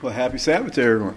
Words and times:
Well, 0.00 0.12
happy 0.12 0.38
Sabbath 0.38 0.74
to 0.74 0.82
everyone. 0.82 1.16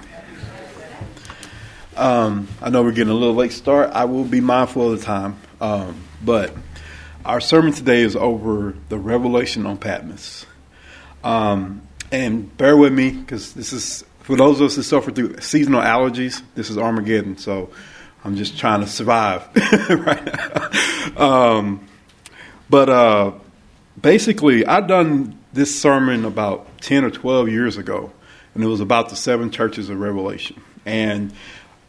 Um, 1.95 2.47
I 2.59 2.71
know 2.71 2.81
we're 2.81 2.93
getting 2.93 3.13
a 3.13 3.15
little 3.15 3.35
late 3.35 3.51
start. 3.51 3.91
I 3.91 4.05
will 4.05 4.23
be 4.23 4.41
mindful 4.41 4.91
of 4.91 4.99
the 4.99 5.05
time. 5.05 5.37
Um, 5.59 6.01
but 6.25 6.51
our 7.23 7.39
sermon 7.39 7.73
today 7.73 8.01
is 8.01 8.15
over 8.15 8.73
the 8.89 8.97
revelation 8.97 9.67
on 9.67 9.77
Patmos. 9.77 10.47
Um, 11.23 11.83
and 12.11 12.57
bear 12.57 12.75
with 12.75 12.91
me 12.91 13.11
because 13.11 13.53
this 13.53 13.71
is, 13.71 14.03
for 14.21 14.35
those 14.35 14.59
of 14.59 14.65
us 14.65 14.77
that 14.77 14.83
suffer 14.83 15.11
through 15.11 15.39
seasonal 15.41 15.81
allergies, 15.81 16.41
this 16.55 16.71
is 16.71 16.77
Armageddon. 16.79 17.37
So 17.37 17.69
I'm 18.23 18.35
just 18.35 18.57
trying 18.57 18.79
to 18.79 18.87
survive 18.87 19.47
right 19.89 20.25
now. 20.25 21.23
Um, 21.23 21.87
but 22.67 22.89
uh, 22.89 23.33
basically, 24.01 24.65
I've 24.65 24.87
done 24.87 25.37
this 25.53 25.79
sermon 25.79 26.25
about 26.25 26.81
10 26.81 27.03
or 27.03 27.11
12 27.11 27.49
years 27.49 27.77
ago, 27.77 28.11
and 28.53 28.63
it 28.63 28.67
was 28.67 28.81
about 28.81 29.09
the 29.09 29.15
seven 29.15 29.51
churches 29.51 29.89
of 29.89 29.99
Revelation. 29.99 30.61
And 30.85 31.33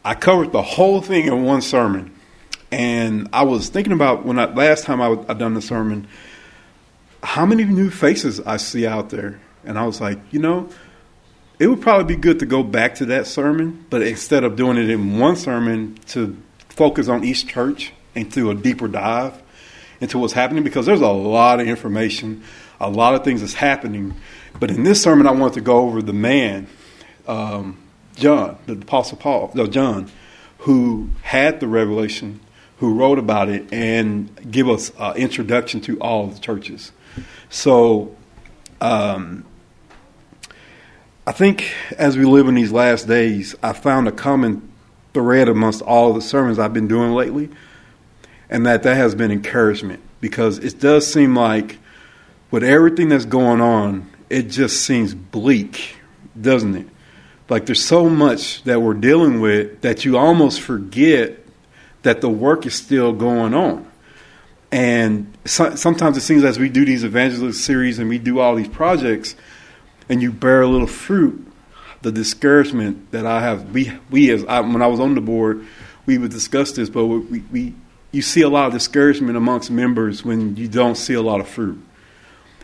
I 0.05 0.15
covered 0.15 0.51
the 0.51 0.61
whole 0.61 1.01
thing 1.01 1.27
in 1.27 1.43
one 1.43 1.61
sermon. 1.61 2.13
And 2.71 3.29
I 3.33 3.43
was 3.43 3.69
thinking 3.69 3.93
about 3.93 4.25
when 4.25 4.39
I, 4.39 4.45
last 4.45 4.85
time 4.85 5.01
I, 5.01 5.09
I 5.29 5.33
done 5.33 5.53
the 5.53 5.61
sermon, 5.61 6.07
how 7.21 7.45
many 7.45 7.63
new 7.63 7.89
faces 7.89 8.39
I 8.41 8.57
see 8.57 8.85
out 8.87 9.09
there. 9.09 9.39
And 9.63 9.77
I 9.77 9.85
was 9.85 10.01
like, 10.01 10.19
you 10.31 10.39
know, 10.39 10.69
it 11.59 11.67
would 11.67 11.81
probably 11.81 12.15
be 12.15 12.19
good 12.19 12.39
to 12.39 12.45
go 12.45 12.63
back 12.63 12.95
to 12.95 13.05
that 13.05 13.27
sermon, 13.27 13.85
but 13.89 14.01
instead 14.01 14.43
of 14.43 14.55
doing 14.55 14.77
it 14.77 14.89
in 14.89 15.19
one 15.19 15.35
sermon, 15.35 15.95
to 16.07 16.35
focus 16.69 17.07
on 17.07 17.23
each 17.23 17.47
church 17.47 17.93
and 18.15 18.31
do 18.31 18.49
a 18.49 18.55
deeper 18.55 18.87
dive 18.87 19.41
into 20.01 20.17
what's 20.17 20.33
happening 20.33 20.63
because 20.63 20.85
there's 20.85 21.01
a 21.01 21.07
lot 21.07 21.59
of 21.59 21.67
information, 21.67 22.43
a 22.79 22.89
lot 22.89 23.15
of 23.15 23.23
things 23.23 23.41
that's 23.41 23.53
happening. 23.53 24.13
But 24.59 24.71
in 24.71 24.83
this 24.83 25.01
sermon, 25.01 25.27
I 25.27 25.31
want 25.31 25.53
to 25.55 25.61
go 25.61 25.79
over 25.79 26.01
the 26.01 26.13
man, 26.13 26.67
um, 27.27 27.77
John, 28.15 28.57
the 28.65 28.73
Apostle 28.73 29.17
Paul, 29.17 29.51
no, 29.55 29.67
John, 29.67 30.11
who 30.59 31.09
had 31.21 31.59
the 31.59 31.67
revelation, 31.67 32.39
who 32.77 32.93
wrote 32.93 33.19
about 33.19 33.49
it, 33.49 33.71
and 33.73 34.51
give 34.51 34.69
us 34.69 34.91
an 34.99 35.17
introduction 35.17 35.81
to 35.81 35.99
all 35.99 36.27
the 36.27 36.39
churches. 36.39 36.91
So, 37.49 38.15
um, 38.79 39.45
I 41.25 41.31
think 41.31 41.73
as 41.97 42.17
we 42.17 42.25
live 42.25 42.47
in 42.47 42.55
these 42.55 42.71
last 42.71 43.07
days, 43.07 43.55
I 43.63 43.73
found 43.73 44.07
a 44.07 44.11
common 44.11 44.69
thread 45.13 45.47
amongst 45.47 45.81
all 45.81 46.13
the 46.13 46.21
sermons 46.21 46.59
I've 46.59 46.73
been 46.73 46.87
doing 46.87 47.13
lately, 47.13 47.49
and 48.49 48.65
that 48.65 48.83
that 48.83 48.95
has 48.95 49.15
been 49.15 49.31
encouragement 49.31 50.01
because 50.19 50.59
it 50.59 50.79
does 50.79 51.11
seem 51.11 51.35
like 51.35 51.79
with 52.51 52.63
everything 52.63 53.09
that's 53.09 53.25
going 53.25 53.61
on, 53.61 54.09
it 54.33 54.49
just 54.49 54.81
seems 54.81 55.13
bleak, 55.13 55.97
doesn't 56.39 56.75
it? 56.75 56.87
Like 57.49 57.67
there's 57.67 57.85
so 57.85 58.09
much 58.09 58.63
that 58.63 58.81
we're 58.81 58.95
dealing 58.95 59.41
with 59.41 59.81
that 59.81 60.05
you 60.05 60.17
almost 60.17 60.59
forget 60.59 61.37
that 62.01 62.21
the 62.21 62.29
work 62.29 62.65
is 62.65 62.73
still 62.73 63.13
going 63.13 63.53
on. 63.53 63.89
And 64.71 65.37
so, 65.45 65.75
sometimes 65.75 66.17
it 66.17 66.21
seems 66.21 66.43
as 66.43 66.57
we 66.57 66.67
do 66.67 66.83
these 66.83 67.03
evangelist 67.03 67.63
series 67.63 67.99
and 67.99 68.09
we 68.09 68.17
do 68.17 68.39
all 68.39 68.55
these 68.55 68.67
projects, 68.67 69.35
and 70.09 70.19
you 70.19 70.31
bear 70.31 70.63
a 70.63 70.67
little 70.67 70.87
fruit, 70.87 71.47
the 72.01 72.11
discouragement 72.11 73.11
that 73.11 73.27
I 73.27 73.39
have, 73.41 73.71
we, 73.71 73.91
we 74.09 74.31
as 74.31 74.43
I, 74.45 74.61
when 74.61 74.81
I 74.81 74.87
was 74.87 74.99
on 74.99 75.13
the 75.13 75.21
board, 75.21 75.63
we 76.07 76.17
would 76.17 76.31
discuss 76.31 76.71
this, 76.71 76.89
but 76.89 77.05
we, 77.05 77.39
we, 77.51 77.75
you 78.11 78.23
see 78.23 78.41
a 78.41 78.49
lot 78.49 78.65
of 78.65 78.73
discouragement 78.73 79.37
amongst 79.37 79.69
members 79.69 80.25
when 80.25 80.55
you 80.55 80.67
don't 80.67 80.95
see 80.95 81.13
a 81.13 81.21
lot 81.21 81.39
of 81.39 81.47
fruit. 81.47 81.79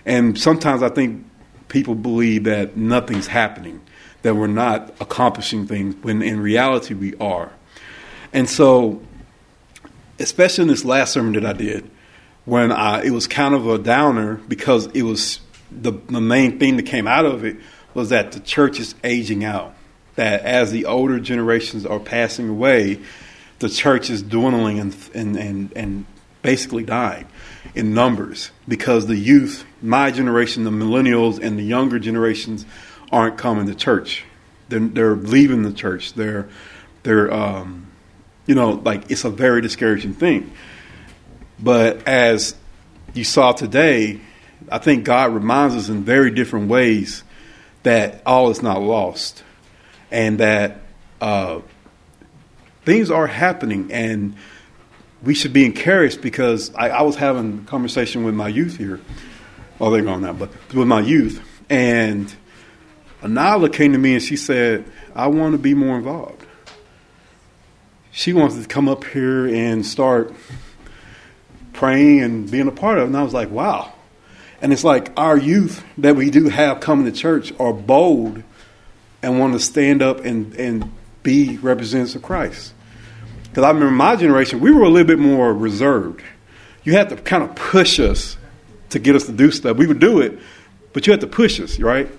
And 0.04 0.38
sometimes 0.38 0.82
I 0.82 0.90
think 0.90 1.29
people 1.70 1.96
believe 1.96 2.44
that 2.44 2.76
nothing's 2.76 3.28
happening, 3.28 3.82
that 4.24 4.36
we're 4.36 4.48
not 4.48 4.94
accomplishing 5.00 5.66
things, 5.66 5.96
when 6.04 6.22
in 6.22 6.40
reality 6.40 6.94
we 6.94 7.16
are. 7.18 7.52
And 8.34 8.50
so, 8.50 9.02
especially 10.20 10.64
in 10.64 10.68
this 10.68 10.84
last 10.84 11.14
sermon 11.14 11.34
that 11.34 11.46
I 11.46 11.54
did, 11.54 11.90
when 12.46 12.72
I, 12.72 13.04
it 13.04 13.12
was 13.12 13.28
kind 13.28 13.56
of 13.56 13.68
a 13.68 13.78
downer 13.78 14.36
because 14.36 14.88
it 14.88 15.04
was 15.04 15.40
the, 15.72 15.92
the 15.92 16.22
main 16.22 16.60
thing 16.60 16.78
that 16.78 16.84
came 16.84 17.08
out 17.08 17.26
of 17.26 17.46
it 17.46 17.58
was 17.94 18.10
that 18.10 18.32
the 18.32 18.40
church 18.40 18.80
is 18.80 18.96
aging 19.04 19.44
out. 19.44 19.74
That 20.16 20.42
as 20.42 20.72
the 20.72 20.86
older 20.86 21.20
generations 21.20 21.86
are 21.86 22.00
passing 22.00 22.50
away, 22.50 23.00
the 23.60 23.70
church 23.70 24.10
is 24.10 24.22
dwindling 24.22 24.80
and, 24.80 24.96
and, 25.14 25.38
and, 25.38 25.74
and 25.76 26.06
basically 26.42 26.84
dying 26.84 27.28
in 27.76 27.94
numbers 27.94 28.52
because 28.68 29.08
the 29.08 29.16
youth, 29.16 29.66
my 29.82 30.12
generation, 30.12 30.64
the 30.64 30.72
millennials, 30.72 31.40
and 31.40 31.58
the 31.58 31.64
younger 31.64 32.00
generations 32.00 32.66
aren't 33.12 33.38
coming 33.38 33.68
to 33.68 33.76
church. 33.76 34.24
They're, 34.70 34.80
they're 34.80 35.16
leaving 35.16 35.64
the 35.64 35.74
church. 35.74 36.14
They're, 36.14 36.48
they're 37.04 37.32
um, 37.34 37.88
you 38.46 38.56
know, 38.56 38.72
like 38.72 39.12
it's 39.12 39.26
a 39.26 39.30
very 39.30 39.62
discouraging 39.62 40.14
thing. 40.14 40.52
But 41.60 42.08
as 42.08 42.56
you 43.14 43.24
saw 43.24 43.52
today, 43.52 44.22
I 44.72 44.78
think 44.80 45.06
God 45.06 45.34
reminds 45.34 45.76
us 45.76 45.90
in 45.90 46.04
very 46.04 46.32
different 46.32 46.70
ways 46.70 47.24
that 47.84 48.22
all 48.26 48.50
is 48.50 48.62
not 48.62 48.82
lost 48.82 49.44
and 50.12 50.40
that 50.40 50.82
uh, 51.22 51.62
things 52.86 53.12
are 53.12 53.28
happening 53.28 53.92
and 53.92 54.36
we 55.24 55.34
should 55.34 55.54
be 55.54 55.66
encouraged 55.66 56.22
because 56.22 56.74
I, 56.76 56.90
I, 56.90 57.02
was 57.02 57.16
having 57.16 57.64
a 57.66 57.70
conversation 57.70 58.24
with 58.24 58.34
my 58.34 58.48
youth 58.48 58.78
here. 58.78 59.00
Oh, 59.80 59.92
they're 59.92 60.02
gone 60.02 60.22
now, 60.22 60.34
but 60.34 60.50
with 60.74 60.88
my 60.88 61.02
youth. 61.02 61.44
And 61.70 62.34
Anala 63.22 63.72
came 63.72 63.92
to 63.92 63.98
me 63.98 64.14
and 64.14 64.24
she 64.24 64.38
said, 64.38 64.86
I 65.16 65.28
want 65.28 65.54
to 65.54 65.58
be 65.58 65.74
more 65.74 65.98
involved. 65.98 66.46
She 68.12 68.34
wants 68.34 68.56
to 68.62 68.68
come 68.68 68.88
up 68.88 69.04
here 69.04 69.48
and 69.48 69.86
start 69.86 70.34
praying 71.74 72.22
and 72.22 72.50
being 72.50 72.68
a 72.68 72.72
part 72.72 72.98
of 72.98 73.04
it. 73.04 73.08
And 73.08 73.18
I 73.18 73.24
was 73.24 73.34
like, 73.34 73.50
wow. 73.50 73.94
And 74.62 74.74
it's 74.74 74.84
like 74.84 75.12
our 75.18 75.38
youth 75.38 75.84
that 75.98 76.16
we 76.16 76.30
do 76.30 76.50
have 76.50 76.80
coming 76.80 77.06
to 77.06 77.12
church 77.12 77.54
are 77.60 77.74
bold 77.74 78.44
and 79.22 79.40
want 79.40 79.54
to 79.54 79.60
stand 79.60 80.02
up 80.02 80.20
and, 80.26 80.54
and 80.56 80.92
be 81.24 81.58
representatives 81.58 82.16
of 82.16 82.22
Christ. 82.22 82.74
Because 83.50 83.64
I 83.64 83.70
remember 83.70 83.92
my 83.92 84.16
generation, 84.16 84.60
we 84.60 84.72
were 84.72 84.84
a 84.84 84.90
little 84.90 85.08
bit 85.08 85.20
more 85.20 85.54
reserved. 85.54 86.22
You 86.84 86.94
had 86.94 87.10
to 87.10 87.16
kind 87.18 87.44
of 87.44 87.56
push 87.56 88.00
us 88.00 88.38
to 88.90 89.00
get 89.00 89.16
us 89.16 89.26
to 89.26 89.32
do 89.32 89.52
stuff. 89.52 89.78
We 89.78 89.88
would 89.88 90.00
do 90.00 90.22
it, 90.22 90.40
but 90.94 91.06
you 91.06 91.12
had 91.12 91.22
to 91.22 91.28
push 91.28 91.60
us, 91.60 91.80
right? 91.80 92.10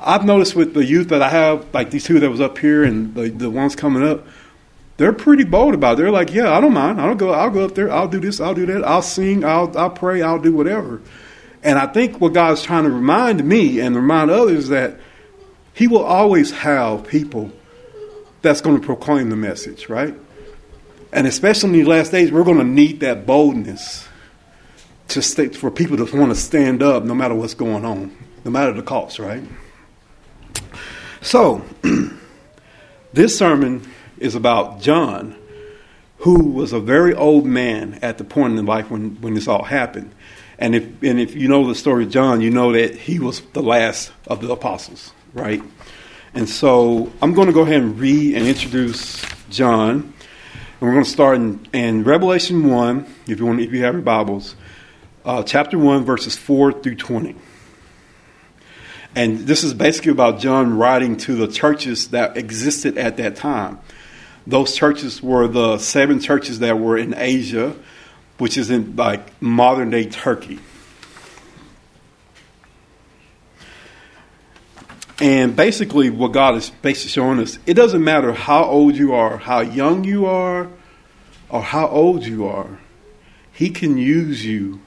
I've 0.00 0.24
noticed 0.24 0.54
with 0.54 0.74
the 0.74 0.84
youth 0.84 1.08
that 1.08 1.22
I 1.22 1.28
have, 1.28 1.66
like 1.74 1.90
these 1.90 2.04
two 2.04 2.20
that 2.20 2.30
was 2.30 2.40
up 2.40 2.58
here 2.58 2.84
and 2.84 3.14
the, 3.14 3.30
the 3.30 3.50
ones 3.50 3.74
coming 3.74 4.06
up, 4.06 4.26
they're 4.96 5.12
pretty 5.12 5.44
bold 5.44 5.74
about 5.74 5.94
it. 5.94 5.96
They're 5.98 6.10
like, 6.10 6.32
yeah, 6.32 6.52
I 6.52 6.60
don't 6.60 6.74
mind. 6.74 7.00
I 7.00 7.06
don't 7.06 7.16
go. 7.16 7.30
I'll 7.32 7.50
go 7.50 7.64
up 7.64 7.74
there. 7.74 7.90
I'll 7.90 8.08
do 8.08 8.20
this. 8.20 8.40
I'll 8.40 8.54
do 8.54 8.66
that. 8.66 8.84
I'll 8.84 9.02
sing. 9.02 9.44
I'll 9.44 9.76
I'll 9.78 9.90
pray. 9.90 10.22
I'll 10.22 10.40
do 10.40 10.52
whatever. 10.52 11.00
And 11.62 11.78
I 11.78 11.86
think 11.86 12.20
what 12.20 12.32
God's 12.34 12.62
trying 12.62 12.84
to 12.84 12.90
remind 12.90 13.44
me 13.44 13.80
and 13.80 13.94
remind 13.94 14.30
others 14.30 14.68
that 14.68 14.98
He 15.72 15.86
will 15.86 16.04
always 16.04 16.50
have 16.50 17.06
people 17.06 17.52
that's 18.42 18.60
going 18.60 18.80
to 18.80 18.84
proclaim 18.84 19.30
the 19.30 19.36
message, 19.36 19.88
right? 19.88 20.14
And 21.12 21.26
especially 21.26 21.70
in 21.70 21.72
these 21.74 21.86
last 21.86 22.12
days, 22.12 22.30
we're 22.30 22.44
going 22.44 22.58
to 22.58 22.64
need 22.64 23.00
that 23.00 23.26
boldness 23.26 24.06
to 25.08 25.22
stay, 25.22 25.48
for 25.48 25.70
people 25.70 25.96
to 25.96 26.16
want 26.16 26.30
to 26.30 26.40
stand 26.40 26.82
up 26.82 27.04
no 27.04 27.14
matter 27.14 27.34
what's 27.34 27.54
going 27.54 27.84
on, 27.84 28.16
no 28.44 28.50
matter 28.50 28.72
the 28.72 28.82
cost, 28.82 29.18
right? 29.18 29.42
So, 31.22 31.64
this 33.12 33.38
sermon 33.38 33.88
is 34.18 34.34
about 34.34 34.80
John, 34.80 35.36
who 36.18 36.50
was 36.50 36.72
a 36.72 36.80
very 36.80 37.14
old 37.14 37.46
man 37.46 37.98
at 38.02 38.18
the 38.18 38.24
point 38.24 38.58
in 38.58 38.66
life 38.66 38.90
when, 38.90 39.20
when 39.20 39.34
this 39.34 39.48
all 39.48 39.64
happened. 39.64 40.12
And 40.58 40.74
if 40.74 41.02
and 41.02 41.20
if 41.20 41.36
you 41.36 41.46
know 41.46 41.66
the 41.68 41.74
story 41.74 42.04
of 42.04 42.10
John, 42.10 42.40
you 42.40 42.50
know 42.50 42.72
that 42.72 42.96
he 42.96 43.20
was 43.20 43.40
the 43.52 43.62
last 43.62 44.10
of 44.26 44.40
the 44.40 44.50
apostles, 44.50 45.12
right? 45.32 45.62
And 46.34 46.48
so 46.48 47.12
I'm 47.22 47.32
going 47.32 47.46
to 47.46 47.52
go 47.52 47.62
ahead 47.62 47.80
and 47.80 47.98
read 47.98 48.34
and 48.34 48.46
introduce 48.46 49.24
John. 49.50 50.12
And 50.80 50.86
we're 50.86 50.94
going 50.94 51.04
to 51.06 51.10
start 51.10 51.36
in, 51.38 51.66
in 51.72 52.04
Revelation 52.04 52.70
1, 52.70 53.06
if 53.26 53.40
you 53.40 53.46
want 53.46 53.58
if 53.58 53.72
you 53.72 53.82
have 53.82 53.94
your 53.94 54.02
Bibles, 54.02 54.54
uh, 55.24 55.42
chapter 55.42 55.76
1, 55.76 56.04
verses 56.04 56.36
4 56.36 56.70
through 56.72 56.94
20. 56.94 57.34
And 59.16 59.40
this 59.40 59.64
is 59.64 59.74
basically 59.74 60.12
about 60.12 60.38
John 60.38 60.78
writing 60.78 61.16
to 61.16 61.34
the 61.34 61.48
churches 61.48 62.08
that 62.08 62.36
existed 62.36 62.96
at 62.96 63.16
that 63.16 63.34
time. 63.34 63.80
Those 64.46 64.76
churches 64.76 65.20
were 65.20 65.48
the 65.48 65.78
seven 65.78 66.20
churches 66.20 66.60
that 66.60 66.78
were 66.78 66.96
in 66.96 67.12
Asia, 67.12 67.74
which 68.38 68.56
is 68.56 68.70
in 68.70 68.94
like 68.94 69.42
modern 69.42 69.90
day 69.90 70.08
Turkey. 70.08 70.60
And 75.20 75.56
basically, 75.56 76.10
what 76.10 76.32
God 76.32 76.54
is 76.54 76.70
basically 76.70 77.10
showing 77.10 77.40
us, 77.40 77.58
it 77.66 77.74
doesn't 77.74 78.02
matter 78.02 78.32
how 78.32 78.64
old 78.64 78.96
you 78.96 79.14
are, 79.14 79.36
how 79.36 79.60
young 79.60 80.04
you 80.04 80.26
are, 80.26 80.68
or 81.48 81.62
how 81.62 81.88
old 81.88 82.24
you 82.24 82.46
are. 82.46 82.78
He 83.52 83.70
can 83.70 83.98
use 83.98 84.44
you 84.44 84.80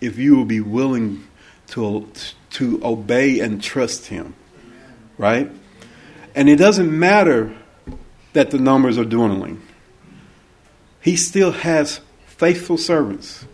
if 0.00 0.18
you 0.18 0.36
will 0.36 0.44
be 0.44 0.60
willing 0.60 1.26
to 1.68 2.06
to 2.50 2.80
obey 2.84 3.40
and 3.40 3.62
trust 3.62 4.06
Him, 4.06 4.34
right? 5.16 5.50
And 6.34 6.48
it 6.48 6.56
doesn't 6.56 6.96
matter 6.96 7.56
that 8.32 8.50
the 8.50 8.58
numbers 8.58 8.98
are 8.98 9.04
dwindling. 9.04 9.60
He 11.00 11.16
still 11.16 11.52
has 11.52 12.00
faithful 12.26 12.78
servants 12.78 13.46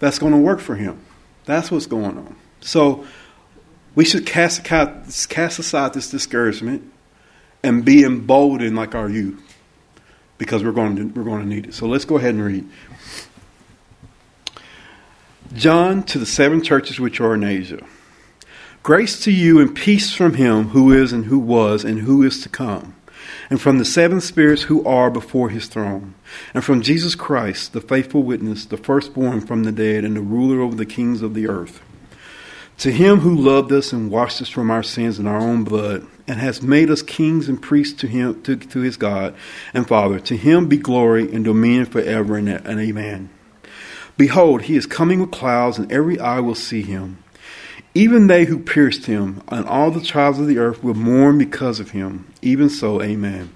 that's 0.00 0.18
going 0.18 0.32
to 0.32 0.38
work 0.38 0.60
for 0.60 0.74
him. 0.74 1.00
That's 1.44 1.70
what's 1.70 1.86
going 1.86 2.18
on. 2.18 2.36
So 2.60 3.06
we 3.98 4.04
should 4.04 4.24
cast, 4.24 4.62
cast 4.62 5.58
aside 5.58 5.92
this 5.92 6.08
discouragement 6.08 6.88
and 7.64 7.84
be 7.84 8.04
emboldened 8.04 8.76
like 8.76 8.94
our 8.94 9.10
youth 9.10 9.42
because 10.38 10.62
we're 10.62 10.70
going 10.70 10.94
to, 10.94 11.08
we're 11.08 11.24
going 11.24 11.42
to 11.42 11.48
need 11.48 11.66
it. 11.66 11.74
So 11.74 11.88
let's 11.88 12.04
go 12.04 12.16
ahead 12.16 12.36
and 12.36 12.44
read. 12.44 12.68
John 15.52 16.04
to 16.04 16.18
the 16.20 16.26
seven 16.26 16.62
churches 16.62 17.00
which 17.00 17.20
are 17.20 17.34
in 17.34 17.42
Asia. 17.42 17.84
Grace 18.84 19.18
to 19.24 19.32
you 19.32 19.58
and 19.58 19.74
peace 19.74 20.14
from 20.14 20.34
him 20.34 20.68
who 20.68 20.92
is 20.92 21.12
and 21.12 21.24
who 21.24 21.40
was 21.40 21.82
and 21.82 22.02
who 22.02 22.22
is 22.22 22.40
to 22.42 22.48
come, 22.48 22.94
and 23.50 23.60
from 23.60 23.78
the 23.78 23.84
seven 23.84 24.20
spirits 24.20 24.62
who 24.62 24.84
are 24.84 25.10
before 25.10 25.48
his 25.48 25.66
throne, 25.66 26.14
and 26.54 26.62
from 26.62 26.82
Jesus 26.82 27.16
Christ, 27.16 27.72
the 27.72 27.80
faithful 27.80 28.22
witness, 28.22 28.64
the 28.64 28.76
firstborn 28.76 29.40
from 29.40 29.64
the 29.64 29.72
dead, 29.72 30.04
and 30.04 30.14
the 30.14 30.20
ruler 30.20 30.60
over 30.60 30.76
the 30.76 30.86
kings 30.86 31.20
of 31.20 31.34
the 31.34 31.48
earth. 31.48 31.82
To 32.78 32.92
him 32.92 33.18
who 33.18 33.34
loved 33.34 33.72
us 33.72 33.92
and 33.92 34.08
washed 34.08 34.40
us 34.40 34.48
from 34.48 34.70
our 34.70 34.84
sins 34.84 35.18
in 35.18 35.26
our 35.26 35.40
own 35.40 35.64
blood, 35.64 36.06
and 36.28 36.38
has 36.38 36.62
made 36.62 36.90
us 36.90 37.02
kings 37.02 37.48
and 37.48 37.60
priests 37.60 37.98
to 38.00 38.06
him 38.06 38.40
to, 38.42 38.54
to 38.54 38.80
his 38.80 38.96
God 38.96 39.34
and 39.74 39.88
Father, 39.88 40.20
to 40.20 40.36
him 40.36 40.68
be 40.68 40.76
glory 40.76 41.32
and 41.32 41.44
dominion 41.44 41.86
forever 41.86 42.36
and, 42.36 42.48
and 42.48 42.78
amen. 42.78 43.30
Behold, 44.16 44.62
he 44.62 44.76
is 44.76 44.86
coming 44.86 45.20
with 45.20 45.32
clouds, 45.32 45.78
and 45.78 45.90
every 45.90 46.20
eye 46.20 46.38
will 46.38 46.54
see 46.54 46.82
him. 46.82 47.22
Even 47.94 48.28
they 48.28 48.44
who 48.44 48.58
pierced 48.58 49.06
him, 49.06 49.42
and 49.48 49.66
all 49.66 49.90
the 49.90 50.00
tribes 50.00 50.38
of 50.38 50.46
the 50.46 50.58
earth 50.58 50.84
will 50.84 50.94
mourn 50.94 51.36
because 51.38 51.80
of 51.80 51.90
him. 51.90 52.32
Even 52.42 52.68
so, 52.68 53.02
amen. 53.02 53.50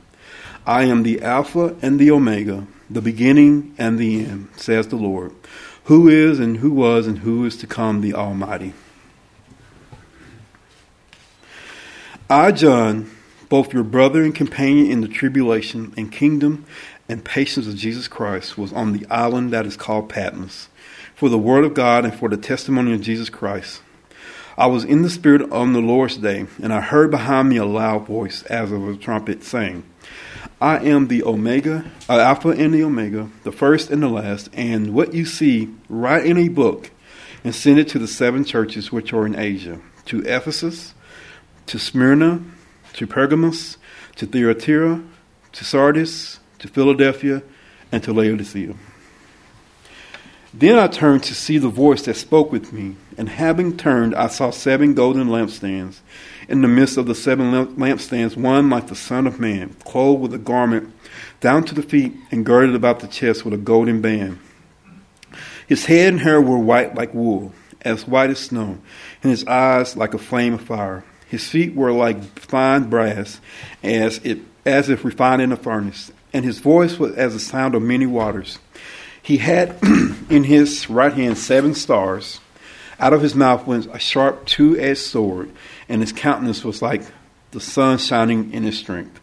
I 0.67 0.85
am 0.85 1.05
the 1.05 1.23
Alpha 1.23 1.77
and 1.81 2.01
the 2.01 2.11
Omega, 2.11 2.67
the 2.91 3.03
beginning 3.03 3.75
and 3.79 3.99
the 3.99 4.25
end, 4.25 4.49
says 4.57 4.89
the 4.89 4.97
Lord, 4.97 5.33
who 5.85 6.09
is 6.09 6.41
and 6.41 6.57
who 6.57 6.73
was 6.73 7.07
and 7.07 7.19
who 7.19 7.45
is 7.45 7.57
to 7.59 7.69
come, 7.69 8.01
the 8.01 8.15
Almighty. 8.15 8.73
I, 12.31 12.53
John, 12.53 13.11
both 13.49 13.75
your 13.75 13.83
brother 13.83 14.23
and 14.23 14.35
companion 14.35 14.91
in 14.91 15.01
the 15.01 15.09
tribulation 15.09 15.93
and 15.97 16.11
kingdom 16.11 16.65
and 17.09 17.25
patience 17.25 17.67
of 17.67 17.77
Jesus 17.77 18.09
Christ 18.09 18.57
was 18.57 18.73
on 18.73 18.93
the 18.93 19.07
island 19.09 19.53
that 19.53 19.67
is 19.67 19.77
called 19.77 20.09
Patmos, 20.09 20.69
for 21.15 21.29
the 21.29 21.39
word 21.39 21.65
of 21.65 21.75
God 21.75 22.05
and 22.05 22.15
for 22.15 22.29
the 22.29 22.37
testimony 22.37 22.95
of 22.95 23.03
Jesus 23.03 23.29
Christ. 23.29 23.83
I 24.57 24.67
was 24.67 24.85
in 24.85 25.03
the 25.03 25.11
Spirit 25.11 25.51
on 25.51 25.73
the 25.73 25.81
Lord's 25.81 26.17
day, 26.17 26.47
and 26.63 26.73
I 26.73 26.81
heard 26.81 27.11
behind 27.11 27.49
me 27.49 27.57
a 27.57 27.65
loud 27.65 28.07
voice 28.07 28.43
as 28.45 28.71
of 28.71 28.89
a 28.89 28.97
trumpet 28.97 29.43
saying, 29.43 29.83
I 30.61 30.79
am 30.79 31.09
the 31.09 31.25
Omega, 31.25 31.85
uh, 32.09 32.19
Alpha 32.19 32.51
and 32.51 32.73
the 32.73 32.85
Omega, 32.85 33.29
the 33.43 33.53
first 33.53 33.91
and 33.91 34.03
the 34.03 34.09
last, 34.09 34.49
and 34.53 34.95
what 34.95 35.13
you 35.13 35.25
see, 35.25 35.71
write 35.89 36.25
in 36.25 36.37
a 36.39 36.49
book 36.49 36.91
and 37.45 37.55
send 37.55 37.79
it 37.79 37.89
to 37.89 37.99
the 37.99 38.07
seven 38.07 38.45
churches 38.45 38.93
which 38.93 39.13
are 39.13 39.27
in 39.27 39.37
Asia, 39.37 39.81
to 40.07 40.21
Ephesus, 40.21 40.95
to 41.67 41.79
Smyrna, 41.79 42.43
to 42.95 43.07
Pergamos, 43.07 43.79
to 44.17 44.27
Thyatira, 44.27 45.03
to 45.53 45.65
Sardis, 45.65 46.39
to 46.59 46.69
Philadelphia, 46.69 47.43
and 47.91 48.03
to 48.03 48.13
Laodicea. 48.13 48.75
Then 50.55 50.79
I 50.79 50.87
turned 50.87 51.23
to 51.25 51.35
see 51.35 51.57
the 51.57 51.71
voice 51.71 52.03
that 52.03 52.15
spoke 52.15 52.53
with 52.53 52.73
me, 52.73 52.97
and 53.17 53.29
having 53.29 53.77
turned, 53.77 54.15
I 54.15 54.29
saw 54.29 54.51
seven 54.51 54.93
golden 54.93 55.29
lampstands. 55.29 56.01
In 56.47 56.61
the 56.61 56.69
midst 56.69 56.99
of 56.99 57.07
the 57.07 57.15
seven 57.15 57.53
lampstands, 57.77 58.37
one 58.37 58.69
like 58.69 58.89
the 58.89 58.95
Son 58.95 59.27
of 59.27 59.41
Man, 59.41 59.75
clothed 59.85 60.21
with 60.21 60.35
a 60.35 60.39
garment 60.39 60.93
down 61.41 61.65
to 61.65 61.75
the 61.75 61.83
feet, 61.83 62.13
and 62.31 62.45
girded 62.45 62.75
about 62.75 63.01
the 63.01 63.07
chest 63.07 63.45
with 63.45 63.55
a 63.55 63.59
golden 63.59 64.03
band. 64.03 64.39
His 65.67 65.87
head 65.87 66.09
and 66.09 66.21
hair 66.21 66.41
were 66.41 66.59
white 66.59 66.95
like 66.95 67.15
wool, 67.15 67.55
as 67.81 68.07
white 68.07 68.29
as 68.29 68.39
snow, 68.39 68.79
and 69.23 69.31
his 69.31 69.47
eyes 69.47 69.97
like 69.97 70.13
a 70.13 70.19
flame 70.19 70.55
of 70.55 70.61
fire. 70.61 71.03
His 71.33 71.49
feet 71.49 71.75
were 71.75 71.91
like 71.93 72.23
fine 72.39 72.91
brass, 72.91 73.41
as, 73.83 74.19
it, 74.19 74.39
as 74.65 74.89
if 74.89 75.05
refined 75.05 75.43
in 75.43 75.51
a 75.51 75.57
furnace 75.57 76.13
and 76.33 76.45
his 76.45 76.59
voice 76.59 76.99
was 76.99 77.15
as 77.15 77.35
the 77.35 77.41
sound 77.41 77.75
of 77.75 77.83
many 77.83 78.07
waters. 78.07 78.59
He 79.23 79.37
had 79.37 79.79
in 80.31 80.45
his 80.45 80.89
right 80.89 81.13
hand 81.13 81.39
seven 81.39 81.75
stars. 81.75 82.41
Out 82.99 83.13
of 83.13 83.23
his 83.23 83.35
mouth 83.35 83.67
went 83.67 83.87
a 83.95 83.99
sharp 83.99 84.47
two 84.47 84.79
edged 84.79 85.01
sword, 85.01 85.51
and 85.89 86.01
his 86.01 86.13
countenance 86.13 86.65
was 86.65 86.83
like 86.83 87.03
the 87.51 87.61
sun 87.61 87.99
shining 87.99 88.53
in 88.53 88.63
his 88.63 88.79
strength. 88.79 89.21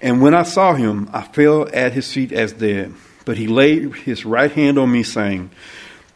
And 0.00 0.22
when 0.22 0.34
I 0.34 0.42
saw 0.44 0.74
him, 0.74 1.08
I 1.12 1.22
fell 1.22 1.68
at 1.72 1.92
his 1.92 2.12
feet 2.12 2.32
as 2.32 2.52
dead. 2.52 2.94
But 3.24 3.36
he 3.36 3.46
laid 3.46 3.94
his 3.94 4.24
right 4.24 4.50
hand 4.50 4.78
on 4.78 4.92
me, 4.92 5.02
saying 5.02 5.50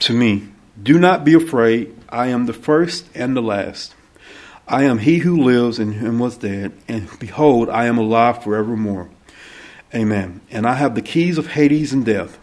to 0.00 0.12
me, 0.12 0.48
Do 0.80 0.98
not 0.98 1.24
be 1.24 1.34
afraid. 1.34 1.94
I 2.08 2.28
am 2.28 2.46
the 2.46 2.52
first 2.52 3.06
and 3.14 3.36
the 3.36 3.42
last. 3.42 3.94
I 4.72 4.84
am 4.84 4.98
he 4.98 5.18
who 5.18 5.44
lives 5.44 5.78
and 5.78 6.18
was 6.18 6.38
dead, 6.38 6.72
and 6.88 7.06
behold, 7.18 7.68
I 7.68 7.84
am 7.84 7.98
alive 7.98 8.42
forevermore. 8.42 9.10
Amen. 9.94 10.40
And 10.50 10.66
I 10.66 10.72
have 10.72 10.94
the 10.94 11.02
keys 11.02 11.36
of 11.36 11.48
Hades 11.48 11.92
and 11.92 12.06
death 12.06 12.38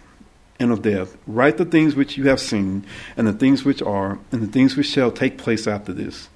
and 0.59 0.71
of 0.71 0.83
death. 0.83 1.17
Write 1.25 1.57
the 1.57 1.65
things 1.65 1.95
which 1.95 2.17
you 2.17 2.27
have 2.27 2.39
seen, 2.39 2.85
and 3.17 3.25
the 3.25 3.33
things 3.33 3.65
which 3.65 3.81
are, 3.81 4.19
and 4.31 4.43
the 4.43 4.51
things 4.51 4.77
which 4.77 4.85
shall 4.85 5.09
take 5.09 5.39
place 5.39 5.65
after 5.65 5.91
this. 5.91 6.29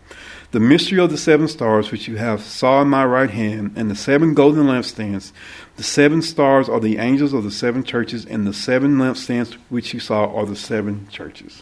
The 0.50 0.60
mystery 0.60 1.00
of 1.00 1.12
the 1.12 1.18
seven 1.18 1.48
stars 1.48 1.92
which 1.92 2.08
you 2.08 2.18
have 2.18 2.42
saw 2.42 2.82
in 2.82 2.88
my 2.88 3.06
right 3.06 3.30
hand, 3.30 3.74
and 3.76 3.92
the 3.92 3.96
seven 3.96 4.34
golden 4.34 4.64
lampstands. 4.66 5.32
The 5.76 5.84
seven 5.84 6.24
stars 6.24 6.70
are 6.70 6.80
the 6.80 6.98
angels 6.98 7.34
of 7.34 7.44
the 7.44 7.52
seven 7.52 7.84
churches, 7.84 8.26
and 8.26 8.48
the 8.48 8.54
seven 8.54 8.98
lampstands 8.98 9.54
which 9.70 9.94
you 9.94 10.00
saw 10.00 10.26
are 10.34 10.48
the 10.48 10.56
seven 10.56 11.08
churches. 11.12 11.62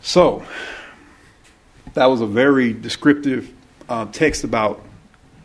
So, 0.00 0.44
that 1.94 2.06
was 2.06 2.20
a 2.20 2.26
very 2.26 2.72
descriptive 2.72 3.52
uh, 3.88 4.06
text 4.06 4.44
about 4.44 4.84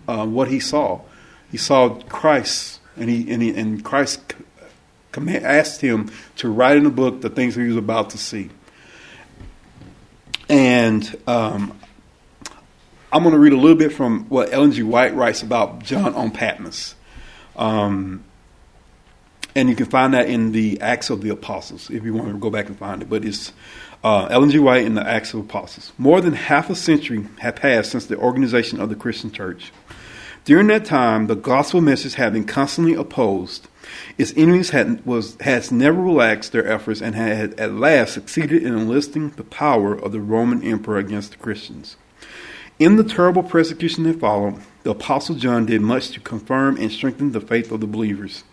uh, 0.07 0.25
what 0.25 0.47
he 0.47 0.59
saw 0.59 1.01
he 1.51 1.57
saw 1.57 1.95
Christ, 2.03 2.79
and 2.95 3.09
he 3.09 3.31
and, 3.31 3.41
he, 3.41 3.49
and 3.55 3.83
Christ 3.83 4.35
asked 5.17 5.81
him 5.81 6.11
to 6.37 6.49
write 6.49 6.77
in 6.77 6.83
the 6.83 6.89
book 6.89 7.21
the 7.21 7.29
things 7.29 7.55
he 7.55 7.63
was 7.63 7.77
about 7.77 8.11
to 8.11 8.17
see. 8.17 8.49
And 10.47 11.17
um, 11.27 11.77
I'm 13.11 13.23
going 13.23 13.33
to 13.33 13.39
read 13.39 13.53
a 13.53 13.57
little 13.57 13.77
bit 13.77 13.91
from 13.91 14.25
what 14.29 14.53
Ellen 14.53 14.71
G. 14.71 14.83
White 14.83 15.15
writes 15.15 15.41
about 15.41 15.83
John 15.83 16.13
on 16.15 16.31
Patmos. 16.31 16.95
Um, 17.55 18.23
and 19.55 19.69
you 19.69 19.75
can 19.75 19.87
find 19.87 20.13
that 20.13 20.29
in 20.29 20.51
the 20.51 20.79
Acts 20.79 21.09
of 21.09 21.21
the 21.21 21.29
Apostles 21.29 21.89
if 21.89 22.03
you 22.03 22.13
want 22.13 22.29
to 22.29 22.37
go 22.37 22.49
back 22.49 22.67
and 22.67 22.77
find 22.77 23.01
it. 23.01 23.09
But 23.09 23.25
it's 23.25 23.51
uh, 24.03 24.27
Ellen 24.29 24.49
G. 24.49 24.59
White 24.59 24.85
in 24.85 24.95
the 24.95 25.07
Acts 25.07 25.33
of 25.33 25.41
Apostles. 25.41 25.91
More 25.97 26.21
than 26.21 26.33
half 26.33 26.69
a 26.69 26.75
century 26.75 27.25
had 27.39 27.55
passed 27.55 27.91
since 27.91 28.05
the 28.05 28.17
organization 28.17 28.79
of 28.79 28.89
the 28.89 28.95
Christian 28.95 29.31
church. 29.31 29.71
During 30.45 30.67
that 30.67 30.85
time, 30.85 31.27
the 31.27 31.35
gospel 31.35 31.81
message 31.81 32.15
had 32.15 32.33
been 32.33 32.45
constantly 32.45 32.93
opposed. 32.93 33.67
Its 34.17 34.33
enemies 34.37 34.69
had 34.69 35.05
was 35.05 35.35
has 35.41 35.71
never 35.71 36.01
relaxed 36.01 36.51
their 36.51 36.65
efforts 36.67 37.01
and 37.01 37.15
had 37.15 37.59
at 37.59 37.73
last 37.73 38.13
succeeded 38.13 38.63
in 38.63 38.77
enlisting 38.77 39.31
the 39.31 39.43
power 39.43 39.93
of 39.93 40.11
the 40.11 40.19
Roman 40.19 40.63
emperor 40.63 40.97
against 40.97 41.31
the 41.31 41.37
Christians. 41.37 41.97
In 42.77 42.95
the 42.95 43.03
terrible 43.03 43.43
persecution 43.43 44.05
that 44.05 44.19
followed, 44.19 44.61
the 44.83 44.91
apostle 44.91 45.35
John 45.35 45.65
did 45.65 45.81
much 45.81 46.11
to 46.11 46.19
confirm 46.19 46.77
and 46.77 46.91
strengthen 46.91 47.31
the 47.31 47.41
faith 47.41 47.71
of 47.71 47.81
the 47.81 47.87
believers. 47.87 48.43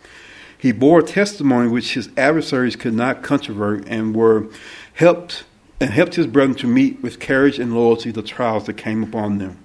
He 0.58 0.72
bore 0.72 1.02
testimony 1.02 1.68
which 1.68 1.94
his 1.94 2.08
adversaries 2.16 2.76
could 2.76 2.94
not 2.94 3.22
controvert 3.22 3.84
and 3.86 4.16
were 4.16 4.48
helped 4.96 5.44
and 5.78 5.90
helped 5.90 6.14
his 6.14 6.26
brethren 6.26 6.56
to 6.56 6.66
meet 6.66 7.02
with 7.02 7.20
courage 7.20 7.58
and 7.58 7.74
loyalty 7.74 8.10
the 8.10 8.22
trials 8.22 8.64
that 8.64 8.74
came 8.74 9.02
upon 9.02 9.38
them. 9.38 9.62